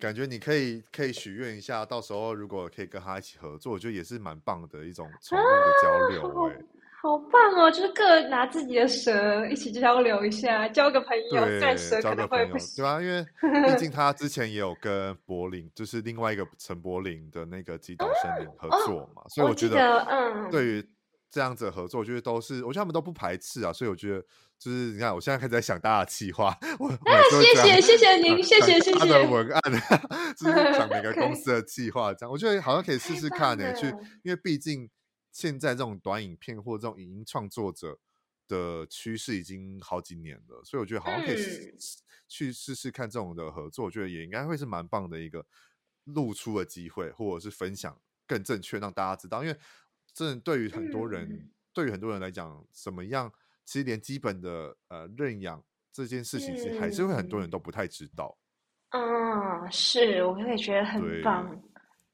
[0.00, 6.78] 感觉你可以可以许愿一下，到时候如果可以跟他一起合作，我觉得也是蛮棒的一种宠物的交流，欸啊好。
[7.00, 7.70] 好棒哦！
[7.70, 11.44] 就是各拿自己的蛇一起交流一下，交个朋友。
[11.44, 13.00] 对，交个朋友，对吧？
[13.00, 20.84] 因为毕竟 他之前也有跟柏林，就是另外一个陈柏林的那个极岛森林合作嘛，哦，所以我觉得，嗯，对于
[21.30, 24.24] 这样子的合作，我觉得都是，我觉得他们都不排斥啊，所以我觉得。
[24.58, 26.46] 就是你看，我现在开始在想大家的企划，
[26.80, 28.98] 我啊，谢谢谢谢您，谢谢谢谢。
[28.98, 29.62] 他的文案，
[30.36, 33.72] 就是想每个公司的企划这样，我觉得好像可以试试看呢、欸。
[33.80, 33.86] 去，
[34.24, 34.90] 因为毕竟
[35.30, 38.00] 现在这种短影片或这种影音创作者
[38.48, 41.36] 的趋势已经好几年了，所以我觉得好像可以
[42.26, 45.46] 去试试看这种的合作，我觉得也应该会是蛮棒的一个
[46.02, 49.56] 露出的机会，或者是分享更正确让大家知道，因为
[50.18, 53.32] 真的对于很多人，对于很多人来讲，怎么样？
[53.64, 58.36] 其实连基本的呃认养这件事情，其实还是会很多人都不太知道。
[58.88, 59.00] 嗯，
[59.62, 61.62] 嗯是，我也觉得很棒。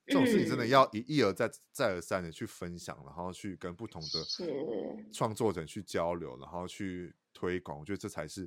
[0.06, 7.78] 这种事情真的要一一而再再而三的去分享，然后去跟不同的创作者去交流，然后去推广。
[7.78, 8.46] 我觉得这才是，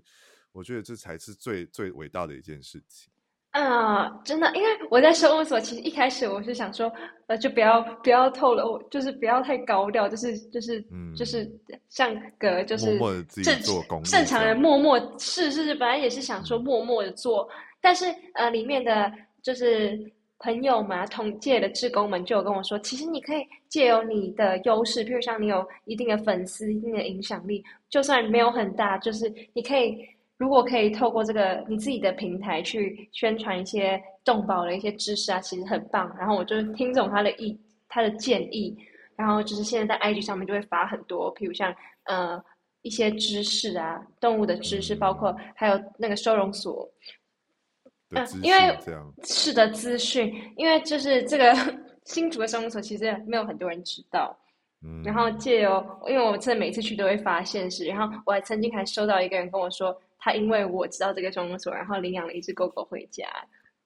[0.51, 3.11] 我觉得这才是最最伟大的一件事情。
[3.57, 6.91] 啊、呃，真的，因为我在收务所，其实一开始我是想说，
[7.25, 11.49] 呃，就不要不要透露，就是不要太高调，就是就是、嗯、就是
[11.89, 12.99] 像个就是
[13.43, 13.59] 正
[14.03, 17.49] 正常人默默是是是，本来也是想说默默的做，嗯、
[17.81, 18.05] 但是
[18.35, 19.99] 呃，里面的就是
[20.37, 29.97] 朋友嘛，同届的志工们就有跟我说，其实你可以借由你的优势，譬如像你有一定的粉丝、一定的影响力，就算没有很大，就是你可以。
[30.37, 36.15] 如果可以透过这个你自己的平台去宣传一些动保的一些知识啊，其实很棒。
[36.15, 37.59] 然后我就听懂他的意，
[37.89, 38.77] 他的建议，
[39.15, 41.73] 然后就是现在在 IG 上面就会发很多，譬如像
[42.03, 42.39] 呃
[42.83, 46.87] 一些知识啊，动物的知识，包括还有那个收容所，
[48.11, 48.77] 嗯、呃，因为
[49.23, 51.51] 是的资讯，因为就是这个
[52.05, 54.37] 新竹的收容所其实没有很多人知道。
[54.83, 59.99] 嗯，然后借由，因为我真的每次去都会发现是，然后我还曾经还收到一个人跟我说。
[60.17, 63.25] 他因为我知道这个收容所，然后领养了一只狗狗回家，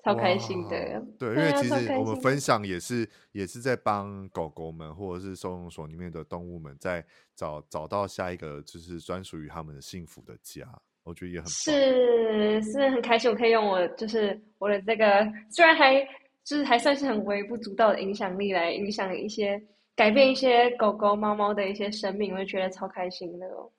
[0.04, 1.04] 超开心的。
[1.20, 7.06] 对，因为其实我们分享也是也是在帮狗狗们或者是收容所里面的动物们，在
[7.36, 10.68] 找找到下一个就是专属于他们的幸福的家。
[11.04, 11.52] 我觉得也很棒。
[11.52, 16.00] 是是很开心，我可以用我就是我的这个虽然还
[16.44, 19.62] 就是还算是很微不足道的影响力来影响一些
[19.96, 23.70] 改变一些狗狗猫猫的一些生命，我就觉得超开心的哦。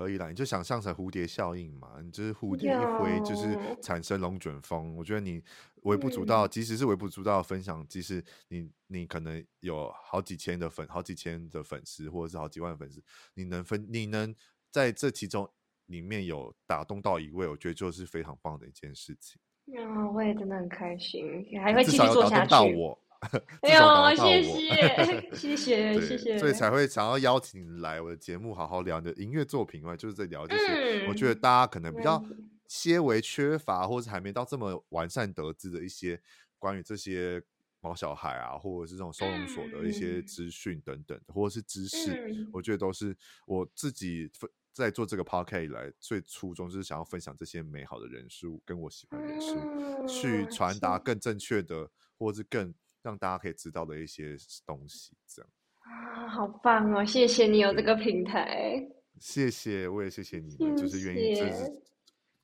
[0.00, 4.96] 可以啦，你就想象成蝴蝶效应嘛，你就是蝴蝶一挥，就是产生龙卷风。
[4.96, 5.44] 我觉得你
[5.82, 13.02] 微不足道，嗯、即使是微不足道的分享，即使你你可能有好几千的粉，好几千的粉丝，或者是好几万的粉丝，
[13.34, 14.34] 你能分，你能
[14.70, 15.46] 在这其中
[15.84, 19.38] 里面有打动到一位，我觉得就是非常棒的一件事情。
[19.76, 22.50] 啊，我也真的很开心，还会继续做下去。
[22.50, 22.98] 到我，
[23.62, 31.06] 哎呦，谢谢， 谢谢，谢谢，所以才会想要邀请你来我的节目，好好聊你的音乐作品嘛，就是在聊这些。
[31.08, 32.24] 我觉得大家可能比较
[32.66, 36.20] 些微缺乏，或者还没到这么完善得知的一些
[36.58, 37.42] 关于这些
[37.80, 43.16] 毛小孩啊，或者是这种收容所的一些资讯等等，或者是知识，我觉得都是
[43.46, 44.30] 我自己。
[44.72, 54.36] 在做这个 podcast 以来，最初衷就是想要分享这些美好的人事物，跟我喜欢的人事物，嗯、去传达更正确的，或者是更让大家可以知道的一些
[54.66, 55.16] 东西。
[55.26, 57.04] 这样啊，好棒哦！
[57.04, 58.86] 谢谢你有这个平台，
[59.18, 61.82] 谢谢，我也谢谢你们，谢谢就是愿意就是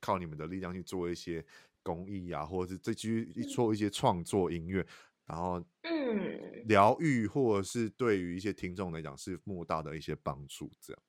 [0.00, 1.44] 靠你们的力量去做一些
[1.82, 4.84] 公益啊，或者是再继续做一些创作音乐，
[5.26, 11.02] 然后嗯，疗愈或者是对于一些听众来讲是莫大的一些帮助，这样。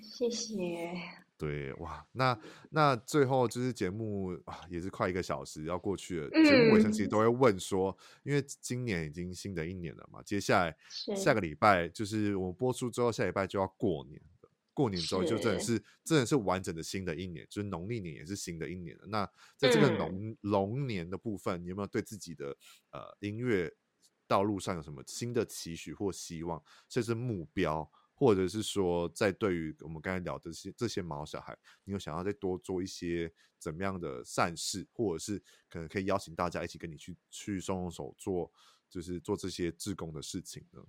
[0.00, 0.94] 谢谢。
[1.36, 2.38] 对，哇，那
[2.70, 6.30] 那最后就是节目啊，也是快一个小时要过去了。
[6.30, 10.76] 节目尾声其实都会问说，因为今年已经新的一年了嘛，接下来
[11.16, 14.50] 下个礼拜就是我们播出之后，下礼拜就要过年了。
[14.72, 19.04] 过年之后就真的是真的是完整的新的一年，就是农历年也是新的一年了。
[19.06, 19.24] 那
[19.56, 22.56] 在这个龙龙年的部分，你有没有对自己的
[22.90, 23.72] 呃音乐
[24.26, 27.88] 道路上有什么新的期许或希望，甚至目标？
[28.24, 31.54] 或者是说，在对于我们刚才聊的这些这些毛小孩，
[31.84, 38.50] 你有想要再多做一些怎么样的善事，或者是可能可以邀请大家一起跟你去去松松手做，
[38.88, 40.82] 就是做这些志工的事情呢？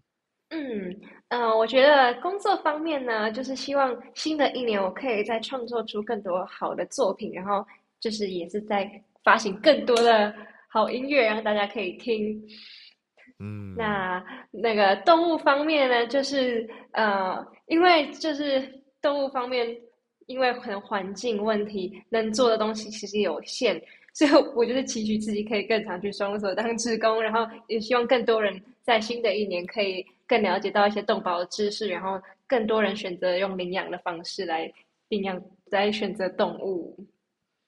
[0.52, 7.68] 嗯嗯、我觉得工作方面呢，就是希望新的一年我可以再创作出更多好的作品，然后
[8.00, 8.90] 就是也是在
[9.26, 10.34] 发行更多的
[10.70, 12.42] 好音乐，让大家可以听。
[13.40, 19.78] 嗯，那那个动物方面呢，就是呃，因为就是动物方面，
[20.28, 23.82] 因为可能环境问题，能做的东西其实有限，
[24.14, 34.72] 所以我就是期许自己可以更常去收容所当志工，然后也希望更多人在新的一年可以更了解到一些动保的知识，然后更多人选择用领养的方式来
[35.10, 36.98] 领养，来选择动物。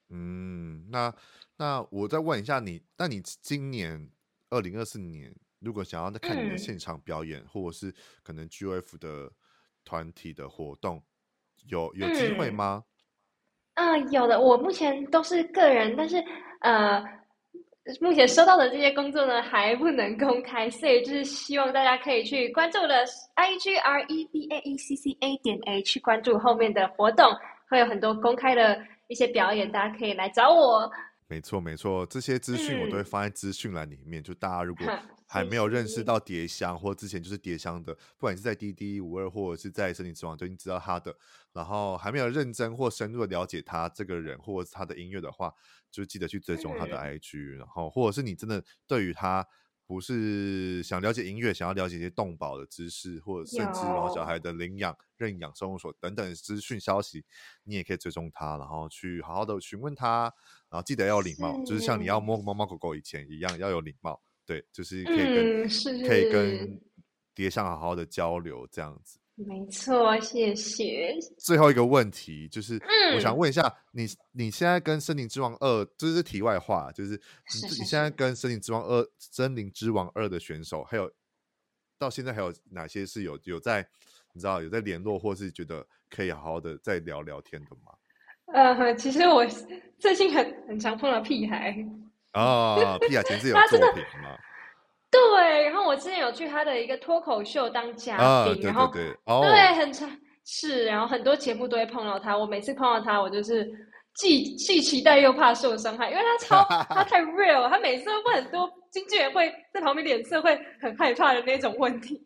[0.08, 1.14] 嗯，那
[1.58, 4.08] 那我再问一下你，那你今年
[4.48, 5.30] 二零二四年？
[5.60, 9.30] 如果想要再看你的现场表演，嗯、或者是可能 GOF 的
[9.84, 11.02] 团体的活动，
[11.68, 12.84] 有有机会吗？
[13.74, 14.40] 嗯、呃，有的。
[14.40, 16.22] 我目前都是个人，但是
[16.60, 17.02] 呃，
[18.00, 23.04] 目前收到的这些工作呢还不能公开，所以就是希望大家可以去关注我的
[23.34, 27.32] I G R E B A E C C A 点 A 去关注后面的活动，
[27.68, 30.90] 会有很多公开的一些表演，大家可以来找我。
[31.28, 34.20] 没错，没错，这些资讯我都会放在资讯栏里面。
[34.20, 34.86] 嗯、就大家如果
[35.28, 41.14] 还没有认识到蝶香，或之前就是蝶香的，不管是在滴滴五二或者是在森林之王，就已经知道他的。
[41.52, 45.52] 然后还没有认真或深入的了解他这个人，或者是他的音乐的话，
[45.90, 47.56] 就记得去追踪他的 IG。
[47.56, 49.46] 嗯、然后，或者是你真的对于他
[49.86, 57.24] 不是想了解音乐，想要了解一些动保的知识，或者甚至毛小孩的领养、认养收容所等等资讯消息，
[57.64, 60.32] 你也可以追踪他，然后去好好的询问他。
[60.70, 66.80] 然后记得要有礼貌，是就是像你要摸猫猫狗狗以前一样要有礼貌，对，就是可以跟、嗯、是是可以跟
[67.34, 69.18] 蝶香好好的交流这样子。
[69.34, 71.14] 没错，谢谢。
[71.36, 81.12] 最后一个问题就是，嗯、我想问一下你，你现在跟《森林之王二》这是题外话，就是你你现在跟《森林之王二》《森林之王二》的选手，还有
[81.98, 83.86] 到现在还有哪些是有有在
[84.32, 87.92] 你知道有在联络，或是觉得可以好好的再聊聊天的吗？
[88.54, 89.46] 呃，其实我
[89.98, 91.76] 最近很很常碰到屁孩
[92.34, 94.36] 哦，屁孩前是有作品吗？
[95.10, 100.10] 对，然后我之前有去他的一个脱口秀当嘉宾，啊、对对对然后对，很长
[100.44, 102.36] 是，然后很多节目都会碰到他。
[102.36, 103.66] 我每次碰到他，我就是
[104.16, 106.62] 既既期待又怕受伤害，因为他超
[106.94, 112.22] 他太 real，他每次都问很多经纪人会在旁边脸色会很害怕的那种问题。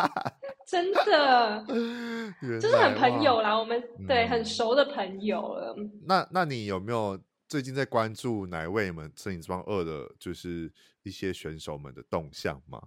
[0.68, 5.74] 真的，来就是很朋友啦，我们对、嗯、很熟的朋友了。
[6.06, 7.18] 那那你有没有
[7.48, 10.70] 最近在关注哪位们《森林之王二》的，就是
[11.02, 12.78] 一些选手们的动向吗？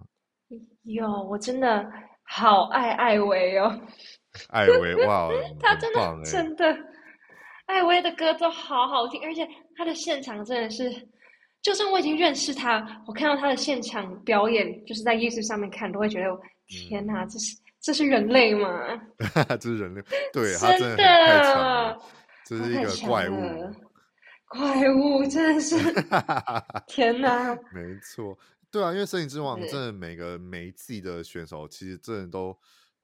[0.82, 1.90] 有，我真的
[2.22, 3.80] 好爱艾薇哦，
[4.50, 5.28] 艾薇哇，
[5.60, 6.76] 他真的真的，
[7.66, 9.46] 艾薇的歌都好好听，而且
[9.76, 10.90] 他的现场真的是，
[11.60, 16.28] 就算我已经认识他，我看到他的现场表演，就是在 YouTube 上面看，都会觉得
[16.68, 17.56] 天哪，这是。
[17.84, 18.70] 这是人类吗？
[19.58, 20.00] 这是人类，
[20.32, 21.98] 对，他真的太强了，
[22.44, 23.74] 这是一个怪物，
[24.52, 25.76] 怪物真的是，
[26.86, 27.54] 天哪！
[27.72, 28.38] 没错，
[28.70, 32.56] 对啊，因为《森林之王》真的每个每一季的选手，其实真的都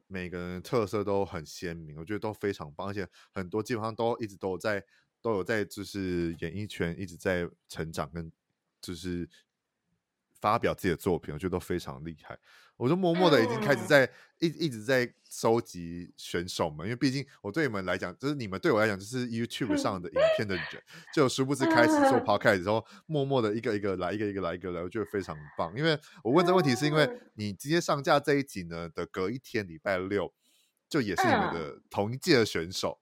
[0.06, 4.84] 每个人特色都很鲜明，我觉得都非常棒，而且很多基本上都一直都有在
[5.20, 8.30] 都有在就是演艺圈一直在成长跟
[8.80, 9.28] 就是
[10.40, 12.38] 发表自己的作品，我觉得都非常厉害。
[12.76, 14.08] 我就默默的已经开始在
[14.38, 25.76] 一、嗯、一直在收集选手们，因为毕竟我对你们来讲，就是你们对我来讲，就是 YouTube 上的影片的人，嗯、就殊不知开始做 Podcast 的时候，默默的一个一个来，一个一个来，一个来，我觉得非常棒。
[25.76, 30.32] 因为我问这个问题，是因为你今天上架这一集呢的隔一天，礼拜六，
[30.88, 33.00] 就也是你们的同一届的选手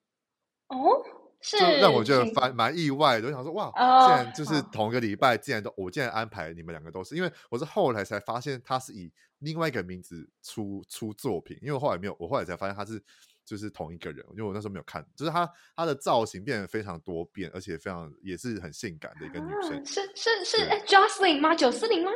[0.68, 1.05] 哦。
[1.41, 3.70] 是就让我觉得蛮蛮意外的，我想说哇，
[4.07, 13.01] 竟然就是同一个礼拜，竟然都我竟然安排你们两个都是，因为我是后来才发现他是以另外一个名字出出作品，因为我后来没有，我后来才发现他是
[13.45, 21.55] 就是同一个人，因为我那时候没有看，就是他他的造型变得非常多变，而且非常也是很性感的一个女生，是是是哎，Jocelyn 吗？
[21.55, 22.11] 九四零吗？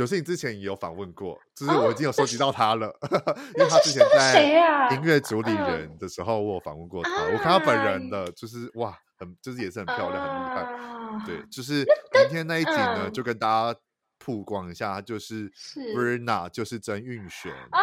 [0.00, 11.26] 九是你之前也有访问过，就是我已经有收集到他了，哦、因为他之前在音乐主理人的时候，我有访问过他，啊、我看他本人的，就是哇，很就是也是很漂亮，啊、很厉害。
[11.26, 11.84] 对，就是
[12.14, 13.78] 明天那一集呢，嗯、就跟大家
[14.18, 15.50] 曝光一下，就是
[15.94, 17.78] Verna，就是曾韵璇啊，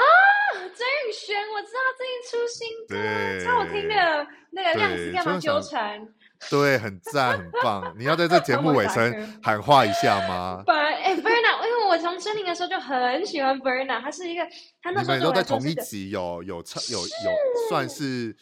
[0.54, 6.08] 曾韵璇，我知道最近出新歌，超好听的，那个量子干嘛纠缠。
[6.52, 7.96] 对，很赞，很棒。
[7.98, 10.62] 你要在这节目尾声喊话一下吗？
[10.64, 11.16] 不，哎
[12.20, 14.42] 森林的时候就很喜欢 Verna，他是一个，
[14.82, 18.36] 他那时候在同一集有有唱有有算是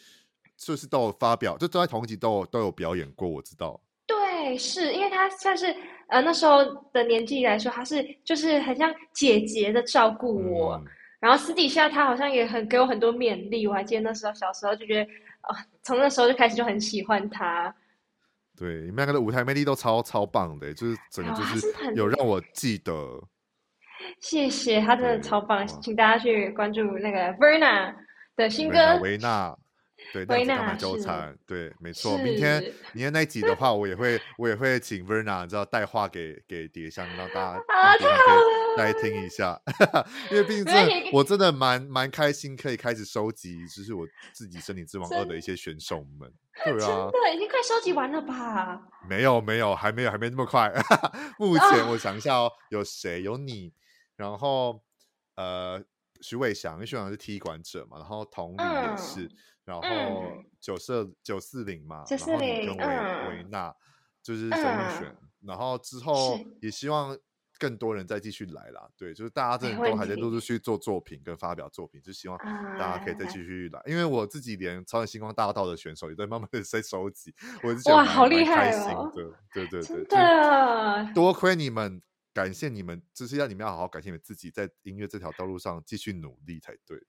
[0.56, 3.80] 就是都有发表，就都在同一集都有都有表演过，我知道。
[4.06, 5.66] 对，是因为他算是
[6.08, 10.84] 呃那时候的年纪来说，他是就是很像姐姐的照顾我，嗯、
[11.20, 13.66] 然后私底下他好像也很给我很多勉励。
[13.66, 17.74] 我还记得那时候小时候就觉得，哦，从那时候就开始就很喜欢他。
[18.56, 23.22] 对，你们两个的舞台魅力都超超棒的，就是整个就是有让我记得。
[24.06, 27.94] 哦、谢谢，他真的超棒，请大家去关注那个 Verna
[28.36, 29.50] 的新歌《维娜》。
[30.12, 32.16] 对， 维娜纠缠，对，没错。
[32.18, 38.76] 明天明天那一集的话，我也会我也会请 Verna，你知道带话给给蝶香，让大家啊，太好了。
[38.76, 39.58] 来听一下，
[40.30, 46.30] 因为毕竟这我真的蛮蛮开心，可以开始收集，就是我自己《森林之王二》的一些选手们。
[46.64, 48.80] 对啊，对，已经快收集完了吧？
[49.08, 50.72] 没有，没有，还没有，还没那么快。
[51.38, 53.22] 目前我想一下哦，有谁？
[53.22, 53.72] 有你，
[54.16, 54.82] 然后
[55.36, 55.82] 呃，
[56.20, 59.30] 徐伟翔，因为徐伟翔是踢馆者嘛，然后同理也是，
[59.64, 59.82] 然后
[60.60, 63.74] 九四九四零嘛，然后你跟维维纳
[64.22, 67.16] 就是沈玉璇，然后之后也希望。
[67.58, 73.80] 更多人再继续来啦，对，就是大家真的都还在陆陆续续做作品跟发表作品，就希望大家可以再继续来。
[73.86, 79.10] 因为我自己连超级星光大道的选手也在慢慢的在收集，我是觉得哇，好厉害哦！
[79.14, 79.24] 对
[79.66, 81.98] 对对对，多亏你们，
[82.36, 87.00] 感谢你们，就是要你们要好好感谢你们自己，在音乐这条道路上继续努力才对。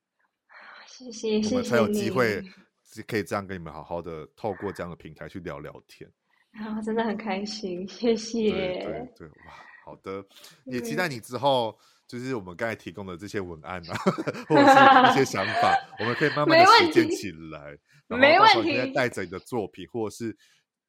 [0.86, 2.42] 谢谢，我们才有机会
[2.86, 6.10] 是可以这样跟你们好好的透过这样的平台去聊聊天。
[6.54, 8.52] 啊，真的很开心，谢谢。
[8.52, 9.66] 对对对，哇。
[9.84, 10.26] 好的，
[10.64, 13.98] 也期待你之后就是我们刚才提供的这些文案啊，
[14.48, 17.78] 或者是一些想法， 我们可以慢慢的实践起来。
[18.08, 18.94] 没问题。
[18.94, 20.38] 带着你的作品，或者是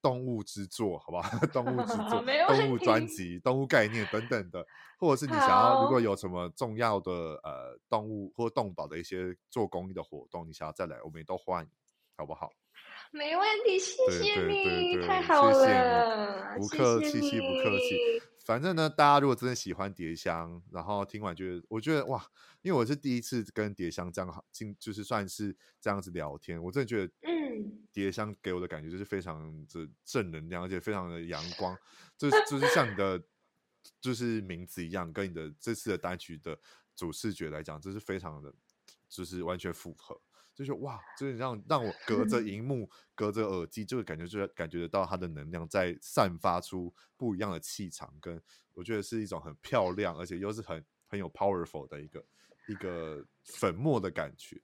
[0.01, 1.38] 动物之作，好不好？
[1.53, 4.64] 动物之作， 动物专辑、动物概念等等的，
[4.99, 7.11] 或者是你想要如果有什么重要的
[7.42, 11.70] 呃动物或动保的一些做公益的活动，你想要再来，我们也都欢迎，
[12.16, 12.51] 好不好？
[13.11, 18.22] 没问题，谢谢你，太好了，不客气，谢谢不客气。
[18.49, 22.26] 反正呢，大家如果真的喜欢蝶香，然后听完觉得，我觉得哇，
[22.62, 24.42] 因为我是第一次跟蝶香这样好，
[24.78, 31.76] 就是算是这样子聊天，我真的觉得，嗯，蝶香给我的感觉就是非常的正能量，而且非常的阳光，
[32.16, 33.22] 就是就是像你的
[34.01, 36.59] 就是名字一样，跟你的这次的单曲的
[36.96, 38.51] 主视觉来讲，这是非常的，
[39.11, 40.18] 就是完全符合。
[40.59, 48.42] 就是哇，就是让让我隔着荧幕、隔着耳机，就会感觉就感觉得到它的能量在散发出不一样的气场，跟
[48.74, 52.24] 我觉得是一种很漂亮，而且又是很很有 powerful 的一个
[52.66, 54.61] 一个粉末的感觉。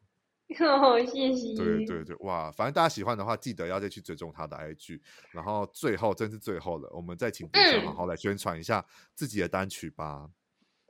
[0.59, 1.55] 哦，谢谢。
[1.55, 5.01] 对对对，哇，反正大家喜欢的话，记得要再去追踪他的 IG。
[5.31, 8.85] 然后最后，真是最后了，我们再请蝶香好好来宣传一下
[9.15, 10.29] 自己的单曲吧。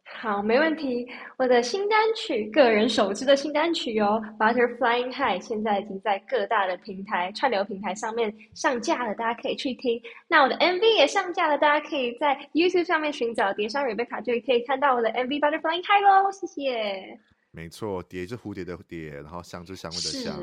[0.07, 1.07] 好，没问题。
[1.38, 10.00] 我的新单曲，个人首支的新单曲哦，《，Butterfly High》现在已经在各大的平台串流平台上面上架了，大家可以去听。
[10.28, 16.30] 那我的 MV 也上架了，大家可以在 YouTube 上面寻找叠山瑞贝卡就可以看到我的 MV《Butterfly High》喽。
[16.30, 17.18] 谢谢。
[17.55, 20.36] 没错，蝶是蝴蝶的蝶，然后香是香味的香，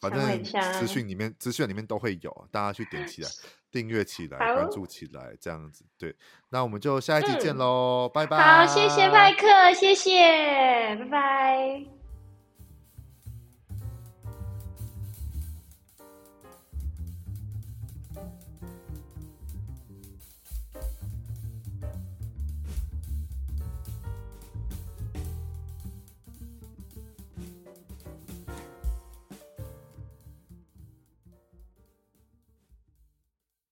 [0.00, 0.42] 反正
[0.80, 3.28] 资讯里面资讯里面都会有，大家去点起来，
[3.70, 6.14] 订阅起来，关注起来，这样子对。
[6.48, 8.66] 那我们就下一集见喽，拜拜。
[8.66, 11.97] 好，谢谢派克，谢谢，拜拜。